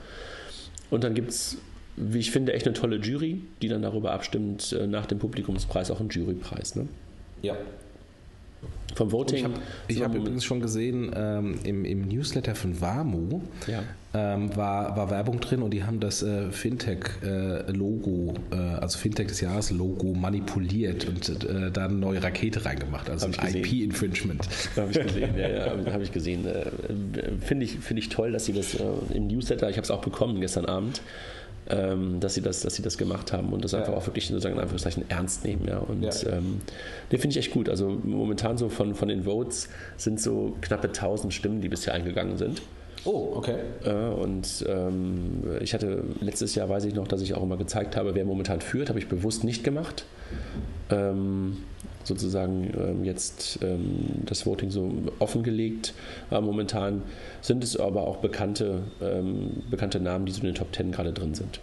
[0.89, 1.58] Und dann gibt es,
[1.95, 5.91] wie ich finde, echt eine tolle Jury, die dann darüber abstimmt, äh, nach dem Publikumspreis
[5.91, 6.76] auch einen Jurypreis.
[6.76, 6.88] Ne?
[7.41, 7.56] Ja,
[8.95, 9.53] vom Voting.
[9.88, 13.84] Ich habe hab übrigens schon gesehen, ähm, im, im, Newsletter von WAMU ja.
[14.14, 19.28] ähm, war, war Werbung drin und die haben das äh, Fintech-Logo, äh, äh, also Fintech
[19.28, 24.47] des Jahres-Logo manipuliert und äh, da eine neue Rakete reingemacht, also ein IP-Infringement.
[24.76, 26.45] Habe ich gesehen, ja, ja habe ich gesehen.
[26.45, 26.66] Äh,
[27.39, 28.84] finde ich, find ich toll, dass sie das äh,
[29.14, 31.01] im Newsletter, ich habe es auch bekommen gestern Abend,
[31.70, 34.55] ähm, dass, sie das, dass sie das gemacht haben und das einfach auch wirklich sozusagen
[34.55, 35.66] in Anführungszeichen ernst nehmen.
[35.68, 35.78] Ja.
[35.78, 36.32] Und ja.
[36.32, 36.62] ähm,
[37.12, 37.70] den finde ich echt gut.
[37.70, 42.38] Also momentan so von, von den Votes sind so knappe 1000 Stimmen, die bisher eingegangen
[42.38, 42.62] sind.
[43.03, 43.55] Oh, okay.
[43.84, 48.14] Und ähm, ich hatte letztes Jahr, weiß ich noch, dass ich auch immer gezeigt habe,
[48.14, 50.05] wer momentan führt, habe ich bewusst nicht gemacht.
[50.91, 51.57] Ähm,
[52.04, 55.93] sozusagen ähm, jetzt ähm, das Voting so offengelegt.
[56.30, 57.04] Aber momentan
[57.41, 61.14] sind es aber auch bekannte, ähm, bekannte Namen, die so in den Top Ten gerade
[61.14, 61.60] drin sind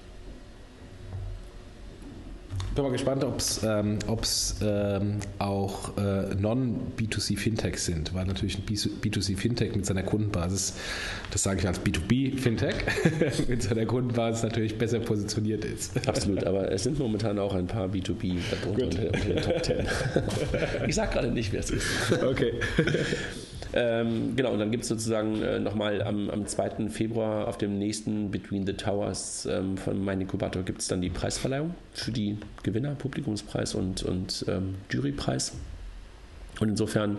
[2.74, 3.98] bin mal gespannt, ob es ähm,
[4.62, 10.74] ähm, auch äh, Non-B2C-Fintechs sind, weil natürlich ein B2C-Fintech mit seiner Kundenbasis,
[11.30, 12.74] das sage ich als B2B-Fintech,
[13.48, 16.06] mit seiner Kundenbasis natürlich besser positioniert ist.
[16.08, 19.86] Absolut, aber es sind momentan auch ein paar B2B unter, unter den Top 10.
[20.88, 21.86] ich sage gerade nicht, wer es ist.
[22.22, 22.54] Okay.
[23.74, 26.88] Ähm, genau, und dann gibt es sozusagen äh, nochmal am, am 2.
[26.88, 31.10] Februar auf dem nächsten Between the Towers ähm, von Mein Inkubator gibt es dann die
[31.10, 35.52] Preisverleihung für die Gewinner, Publikumspreis und, und ähm, Jurypreis.
[36.60, 37.18] Und insofern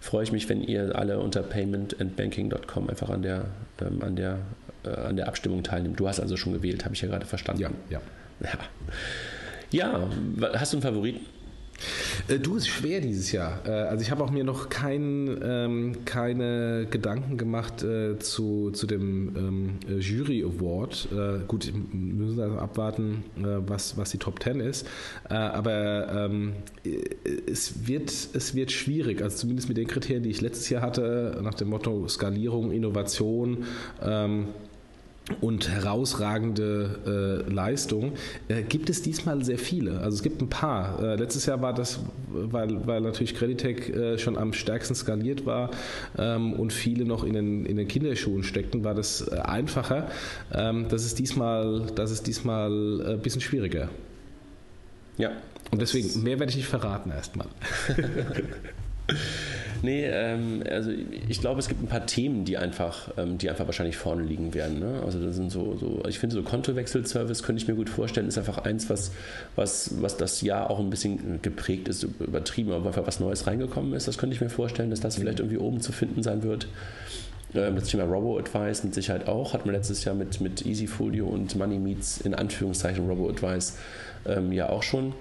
[0.00, 3.46] freue ich mich, wenn ihr alle unter paymentandbanking.com einfach an der,
[3.80, 4.38] ähm, an, der,
[4.84, 5.98] äh, an der Abstimmung teilnimmt.
[5.98, 7.62] Du hast also schon gewählt, habe ich ja gerade verstanden.
[7.62, 8.00] Ja, ja.
[8.40, 8.50] Ja,
[9.70, 10.08] ja
[10.54, 11.20] hast du einen Favoriten?
[12.28, 13.60] Äh, du, ist schwer dieses Jahr.
[13.66, 18.86] Äh, also ich habe auch mir noch kein, ähm, keine Gedanken gemacht äh, zu, zu
[18.86, 21.08] dem ähm, Jury Award.
[21.12, 24.86] Äh, gut, müssen also abwarten, äh, was, was die Top 10 ist.
[25.28, 26.54] Äh, aber ähm,
[27.46, 31.40] es, wird, es wird schwierig, also zumindest mit den Kriterien, die ich letztes Jahr hatte,
[31.42, 33.64] nach dem Motto Skalierung, Innovation.
[34.02, 34.48] Ähm,
[35.40, 38.12] und herausragende äh, Leistung,
[38.48, 40.00] äh, gibt es diesmal sehr viele.
[40.00, 41.02] Also es gibt ein paar.
[41.02, 45.70] Äh, letztes Jahr war das, weil, weil natürlich Creditec äh, schon am stärksten skaliert war
[46.18, 50.08] ähm, und viele noch in den, in den Kinderschuhen steckten, war das äh, einfacher.
[50.52, 53.88] Ähm, das ist diesmal, das ist diesmal ein äh, bisschen schwieriger.
[55.16, 55.30] Ja.
[55.70, 57.46] Und deswegen, mehr werde ich nicht verraten erstmal.
[59.84, 60.90] Nee, ähm, also
[61.28, 64.54] ich glaube, es gibt ein paar Themen, die einfach, ähm, die einfach wahrscheinlich vorne liegen
[64.54, 64.78] werden.
[64.78, 65.02] Ne?
[65.04, 68.38] Also das sind so, so ich finde so Kontowechselservice könnte ich mir gut vorstellen, ist
[68.38, 69.12] einfach eins, was,
[69.56, 73.92] was, was das Jahr auch ein bisschen geprägt ist, übertrieben, aber einfach was Neues reingekommen
[73.92, 74.08] ist.
[74.08, 76.66] Das könnte ich mir vorstellen, dass das vielleicht irgendwie oben zu finden sein wird.
[77.54, 79.52] Ähm, das Thema Robo-Advice mit Sicherheit auch.
[79.52, 83.76] Hat man letztes Jahr mit, mit Easyfolio und Money Meets in Anführungszeichen Robo-Advice
[84.24, 85.12] ähm, ja auch schon.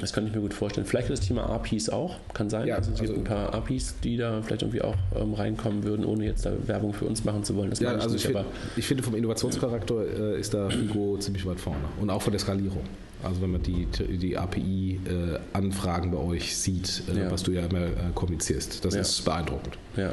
[0.00, 0.86] Das kann ich mir gut vorstellen.
[0.86, 2.66] Vielleicht das Thema APIs auch, kann sein.
[2.66, 5.84] Ja, also es also gibt ein paar APIs, die da vielleicht irgendwie auch ähm, reinkommen
[5.84, 7.70] würden, ohne jetzt da Werbung für uns machen zu wollen.
[7.70, 8.44] Das ja, also nicht, ich, find,
[8.76, 12.40] ich, finde vom Innovationscharakter äh, ist da Figo ziemlich weit vorne und auch von der
[12.40, 12.82] Skalierung.
[13.22, 17.30] Also wenn man die, die API-Anfragen äh, bei euch sieht, äh, ja.
[17.30, 18.84] was du ja immer äh, kommunizierst.
[18.84, 19.00] Das ja.
[19.00, 19.76] ist beeindruckend.
[19.96, 20.12] Ja.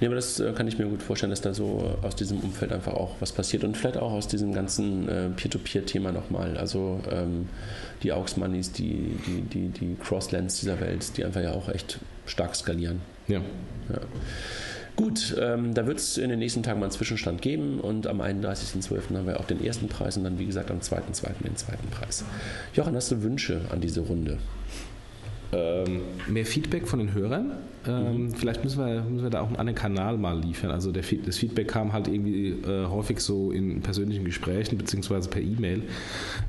[0.00, 2.72] Nee, aber das äh, kann ich mir gut vorstellen, dass da so aus diesem Umfeld
[2.72, 6.56] einfach auch was passiert und vielleicht auch aus diesem ganzen äh, Peer-to-Peer-Thema nochmal.
[6.56, 7.48] Also ähm,
[8.02, 11.98] die Aux Moneys, die, die, die, die Crosslands dieser Welt, die einfach ja auch echt
[12.26, 13.00] stark skalieren.
[13.26, 13.40] Ja.
[13.88, 14.00] ja.
[14.98, 18.20] Gut, ähm, da wird es in den nächsten Tagen mal einen Zwischenstand geben und am
[18.20, 19.14] 31.12.
[19.16, 21.44] haben wir auch den ersten Preis und dann, wie gesagt, am 2.2.
[21.44, 22.24] den zweiten Preis.
[22.74, 24.38] Jochen, hast du Wünsche an diese Runde?
[25.52, 27.52] Ähm, mehr Feedback von den Hörern.
[27.86, 28.30] Ähm, mhm.
[28.32, 30.70] Vielleicht müssen wir, müssen wir da auch einen anderen Kanal mal liefern.
[30.70, 35.40] Also der, das Feedback kam halt irgendwie äh, häufig so in persönlichen Gesprächen beziehungsweise per
[35.40, 35.82] E-Mail.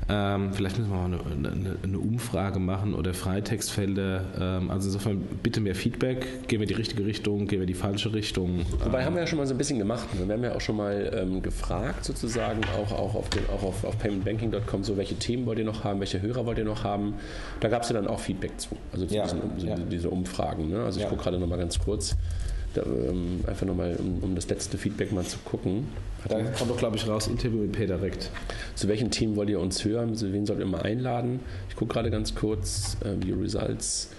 [0.08, 4.24] Ähm, vielleicht müssen wir mal eine, eine, eine Umfrage machen oder Freitextfelder.
[4.38, 6.48] Ähm, also insofern bitte mehr Feedback.
[6.48, 8.60] Gehen wir die richtige Richtung, gehen wir die falsche Richtung.
[8.84, 10.06] Wobei haben wir ja schon mal so ein bisschen gemacht.
[10.12, 13.84] Wir haben ja auch schon mal ähm, gefragt sozusagen, auch, auch auf, den, auch auf,
[13.84, 17.14] auf paymentbanking.com, so welche Themen wollt ihr noch haben, welche Hörer wollt ihr noch haben.
[17.60, 18.76] Da gab es ja dann auch Feedback zu.
[18.92, 19.76] Also zu ja, diesen, ja.
[19.76, 20.70] diese Umfragen.
[20.70, 20.82] Ne?
[20.82, 21.10] Also ich ja.
[21.10, 22.16] gucke gerade nochmal ganz kurz,
[22.74, 25.88] da, ähm, einfach nochmal, um, um das letzte Feedback mal zu gucken.
[26.22, 28.30] Hat da kommt doch, glaube ich, raus, Interview mit Peter direkt.
[28.74, 30.14] Zu welchen Themen wollt ihr uns hören?
[30.14, 31.40] Zu wen sollt ihr mal einladen?
[31.68, 34.10] Ich gucke gerade ganz kurz, äh, die Results.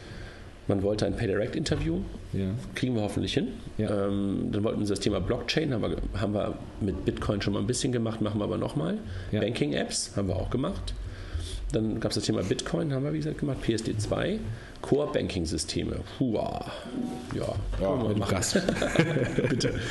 [0.67, 1.99] Man wollte ein PayDirect-Interview,
[2.33, 2.51] ja.
[2.75, 3.49] kriegen wir hoffentlich hin.
[3.77, 4.07] Ja.
[4.07, 7.59] Ähm, dann wollten sie das Thema Blockchain, haben wir, haben wir mit Bitcoin schon mal
[7.59, 8.99] ein bisschen gemacht, machen wir aber nochmal.
[9.31, 9.41] Ja.
[9.41, 10.93] Banking-Apps haben wir auch gemacht.
[11.71, 14.39] Dann gab es das Thema Bitcoin, haben wir wie gesagt gemacht, PSD2,
[14.81, 15.97] Core-Banking-Systeme.
[16.19, 16.71] Hua.
[17.33, 18.25] Ja, ja machen.
[18.29, 18.61] Gast.
[19.49, 19.73] Bitte.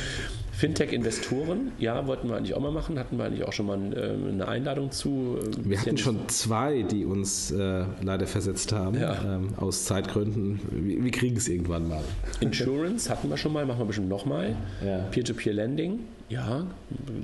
[0.61, 4.33] Fintech-Investoren, ja, wollten wir eigentlich auch mal machen, hatten wir eigentlich auch schon mal ähm,
[4.33, 5.39] eine Einladung zu.
[5.41, 9.37] Äh, wir hatten schon zwei, die uns äh, leider versetzt haben, ja.
[9.37, 10.59] ähm, aus Zeitgründen.
[10.69, 12.03] Wir, wir kriegen es irgendwann mal.
[12.41, 14.55] Insurance hatten wir schon mal, machen wir bestimmt nochmal.
[14.85, 14.99] Ja.
[15.09, 16.67] Peer-to-Peer-Lending, ja,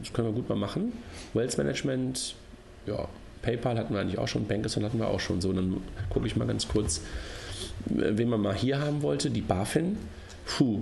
[0.01, 0.93] das können wir gut mal machen.
[1.35, 2.33] Wealth Management,
[2.87, 3.07] ja,
[3.47, 5.39] PayPal hatten wir eigentlich auch schon, Bankers hatten wir auch schon.
[5.39, 5.77] So, dann
[6.09, 7.01] gucke ich mal ganz kurz,
[7.85, 9.29] wen man mal hier haben wollte.
[9.29, 9.97] Die BaFin.
[10.45, 10.81] Puh,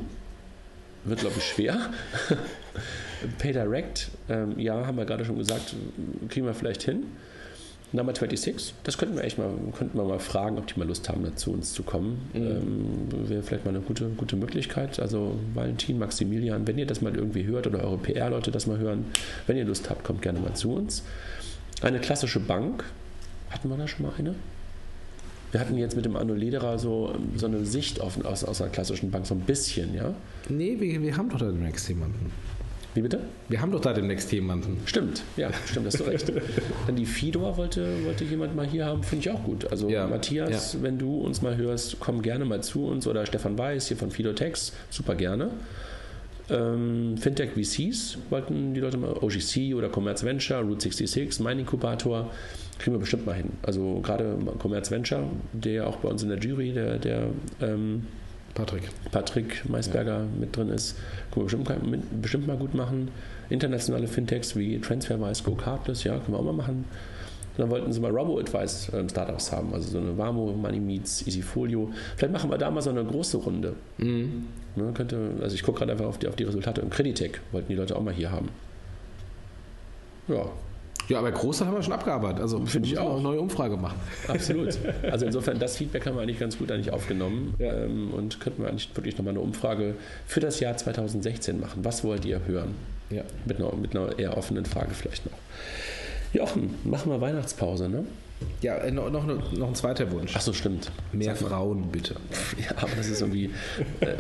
[1.04, 1.92] wird glaube ich schwer.
[3.38, 5.76] PayDirect, ähm, ja, haben wir gerade schon gesagt,
[6.30, 7.04] kriegen wir vielleicht hin.
[7.92, 11.08] Number 26, das könnten wir echt mal, könnten wir mal fragen, ob die mal Lust
[11.08, 12.30] haben, dazu uns zu kommen.
[12.34, 12.42] Mhm.
[12.42, 15.00] Ähm, Wäre vielleicht mal eine gute, gute Möglichkeit.
[15.00, 19.06] Also Valentin, Maximilian, wenn ihr das mal irgendwie hört oder eure PR-Leute das mal hören,
[19.46, 21.04] wenn ihr Lust habt, kommt gerne mal zu uns.
[21.82, 22.84] Eine klassische Bank.
[23.50, 24.36] Hatten wir da schon mal eine?
[25.52, 28.72] Wir hatten jetzt mit dem Arno Lederer so, so eine Sicht auf, aus, aus einer
[28.72, 30.14] klassischen Bank, so ein bisschen, ja?
[30.50, 32.32] Nee, wir, wir haben doch da demnächst jemanden.
[32.96, 33.20] Wie bitte?
[33.50, 34.80] Wir haben doch da demnächst jemanden.
[34.86, 36.32] Stimmt, ja, stimmt, hast du recht.
[36.88, 39.70] Dann die Fidor wollte, wollte jemand mal hier haben, finde ich auch gut.
[39.70, 40.82] Also ja, Matthias, ja.
[40.82, 44.12] wenn du uns mal hörst, komm gerne mal zu uns oder Stefan Weiß hier von
[44.12, 45.52] Fidor Tex, super gerne.
[46.50, 52.32] Ähm, Fintech VCs wollten die Leute mal, OGC oder Commerce Venture, Route 66, Mining Inkubator,
[52.78, 53.52] kriegen wir bestimmt mal hin.
[53.64, 55.24] Also gerade Commerce Venture,
[55.54, 57.28] der auch bei uns in der Jury, der, der
[57.62, 58.06] ähm,
[58.54, 58.84] Patrick.
[59.12, 60.28] Patrick Maisberger ja.
[60.40, 60.96] mit drin ist,
[61.32, 63.10] können wir bestimmt, bestimmt mal gut machen.
[63.50, 66.86] Internationale Fintechs wie TransferWise, GoCardless, ja, können wir auch mal machen.
[67.56, 71.90] Und dann wollten sie mal Robo-Advice-Startups ähm, haben, also so eine Warmo, Money Meets, Easyfolio.
[72.18, 73.76] Vielleicht machen wir da mal so eine große Runde.
[73.98, 74.48] Mhm.
[74.76, 76.82] Ne, könnte, also ich gucke gerade einfach auf die, auf die Resultate.
[76.82, 78.50] Und Creditec wollten die Leute auch mal hier haben.
[80.28, 80.50] Ja,
[81.08, 82.42] ja, aber große haben wir schon abgearbeitet.
[82.42, 83.14] Also finde ich auch.
[83.14, 84.00] eine neue Umfrage machen.
[84.28, 84.78] Absolut.
[85.12, 87.74] Also insofern, das Feedback haben wir eigentlich ganz gut eigentlich aufgenommen ja.
[87.74, 89.96] ähm, und könnten wir eigentlich wirklich nochmal eine Umfrage
[90.26, 91.86] für das Jahr 2016 machen.
[91.86, 92.74] Was wollt ihr hören?
[93.10, 93.24] Ja.
[93.46, 95.38] Mit einer, mit einer eher offenen Frage vielleicht noch.
[96.36, 98.06] Jochen, machen wir Weihnachtspause, ne?
[98.62, 100.34] Ja, äh, noch, noch, noch ein zweiter Wunsch.
[100.36, 100.92] Ach so, stimmt.
[101.14, 102.16] Mehr Frauen, bitte.
[102.58, 103.52] Ja, aber das ist irgendwie
[104.02, 104.16] äh,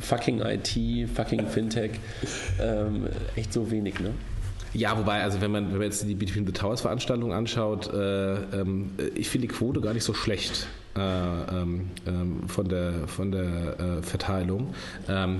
[0.00, 1.92] fucking IT, fucking Fintech.
[2.60, 4.12] Ähm, echt so wenig, ne?
[4.74, 8.34] Ja, wobei, also wenn man, wenn man jetzt die Between the Towers Veranstaltung anschaut, äh,
[8.34, 13.32] ähm, ich finde die Quote gar nicht so schlecht äh, ähm, ähm von der, von
[13.32, 14.74] der äh, Verteilung.
[15.08, 15.38] Ähm,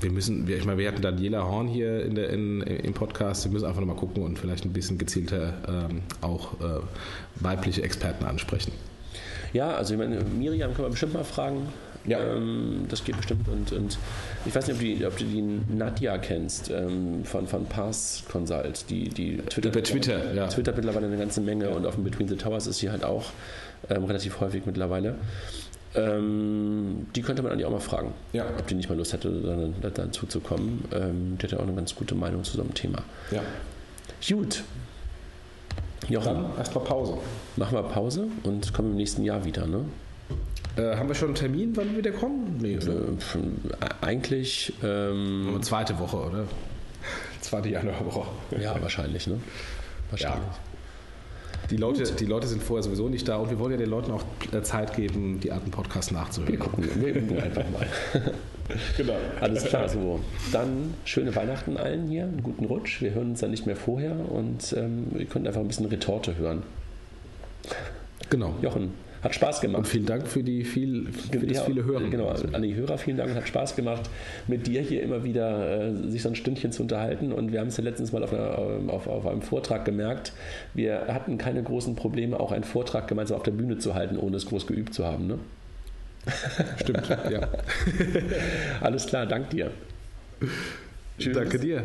[0.00, 3.52] wir müssen, ich meine, wir hatten Daniela Horn hier in der, in, im Podcast, wir
[3.52, 6.80] müssen einfach nochmal gucken und vielleicht ein bisschen gezielter ähm, auch äh,
[7.36, 8.72] weibliche Experten ansprechen.
[9.52, 11.68] Ja, also ich meine, Miriam kann man bestimmt mal fragen.
[12.06, 12.20] Ja.
[12.20, 13.48] Ähm, das geht bestimmt.
[13.48, 13.98] Und, und
[14.46, 15.42] ich weiß nicht, ob, die, ob du die
[15.74, 20.46] Nadja kennst ähm, von, von Pass Consult, die, die twittert, Über Twitter, ja.
[20.46, 21.70] twittert mittlerweile eine ganze Menge ja.
[21.70, 23.26] und auf dem Between the Towers ist sie halt auch
[23.90, 25.16] ähm, relativ häufig mittlerweile.
[25.94, 28.44] Ähm, die könnte man eigentlich auch mal fragen, ja.
[28.58, 30.84] ob die nicht mal Lust hätte, dann, dazu zu kommen.
[30.92, 33.02] Ähm, die hat ja auch eine ganz gute Meinung zu so einem Thema.
[33.30, 33.42] Ja.
[34.28, 34.64] Gut.
[36.08, 36.34] Jochen.
[36.34, 37.18] Dann erstmal Pause.
[37.56, 39.84] Machen wir Pause und kommen im nächsten Jahr wieder, ne?
[40.76, 42.58] Äh, haben wir schon einen Termin, wann wir wieder kommen?
[42.60, 43.16] Nee, äh,
[44.00, 44.72] eigentlich.
[44.82, 46.44] Ähm, zweite Woche, oder?
[47.40, 48.28] Zweite Januarwoche.
[48.60, 49.40] Ja, wahrscheinlich, ne?
[50.10, 50.40] Wahrscheinlich.
[50.46, 50.67] Ja.
[51.70, 54.10] Die Leute, die Leute sind vorher sowieso nicht da und wir wollen ja den Leuten
[54.10, 56.52] auch äh, Zeit geben, die alten Podcasts nachzuhören.
[56.52, 57.86] Wir gucken, wir gucken einfach mal.
[58.96, 59.16] genau.
[59.40, 60.20] Alles klar, so.
[60.50, 63.02] Dann schöne Weihnachten allen hier, einen guten Rutsch.
[63.02, 66.36] Wir hören uns dann nicht mehr vorher und ähm, ihr könnt einfach ein bisschen Retorte
[66.36, 66.62] hören.
[68.30, 68.54] Genau.
[68.62, 69.78] Jochen, hat Spaß gemacht.
[69.78, 72.08] Und vielen Dank für die viel, für das viele Hörer.
[72.08, 73.34] Genau, an die Hörer vielen Dank.
[73.34, 74.08] Hat Spaß gemacht,
[74.46, 77.32] mit dir hier immer wieder äh, sich so ein Stündchen zu unterhalten.
[77.32, 80.32] Und wir haben es ja letztens mal auf, einer, ähm, auf, auf, einem Vortrag gemerkt.
[80.74, 84.36] Wir hatten keine großen Probleme, auch einen Vortrag gemeinsam auf der Bühne zu halten, ohne
[84.36, 85.26] es groß geübt zu haben.
[85.26, 85.38] Ne?
[86.80, 87.48] Stimmt, ja.
[88.80, 89.70] Alles klar, dank dir.
[91.18, 91.34] Tschüss.
[91.34, 91.84] Danke dir.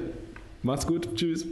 [0.61, 1.15] Mach's gut.
[1.15, 1.45] Tschüss.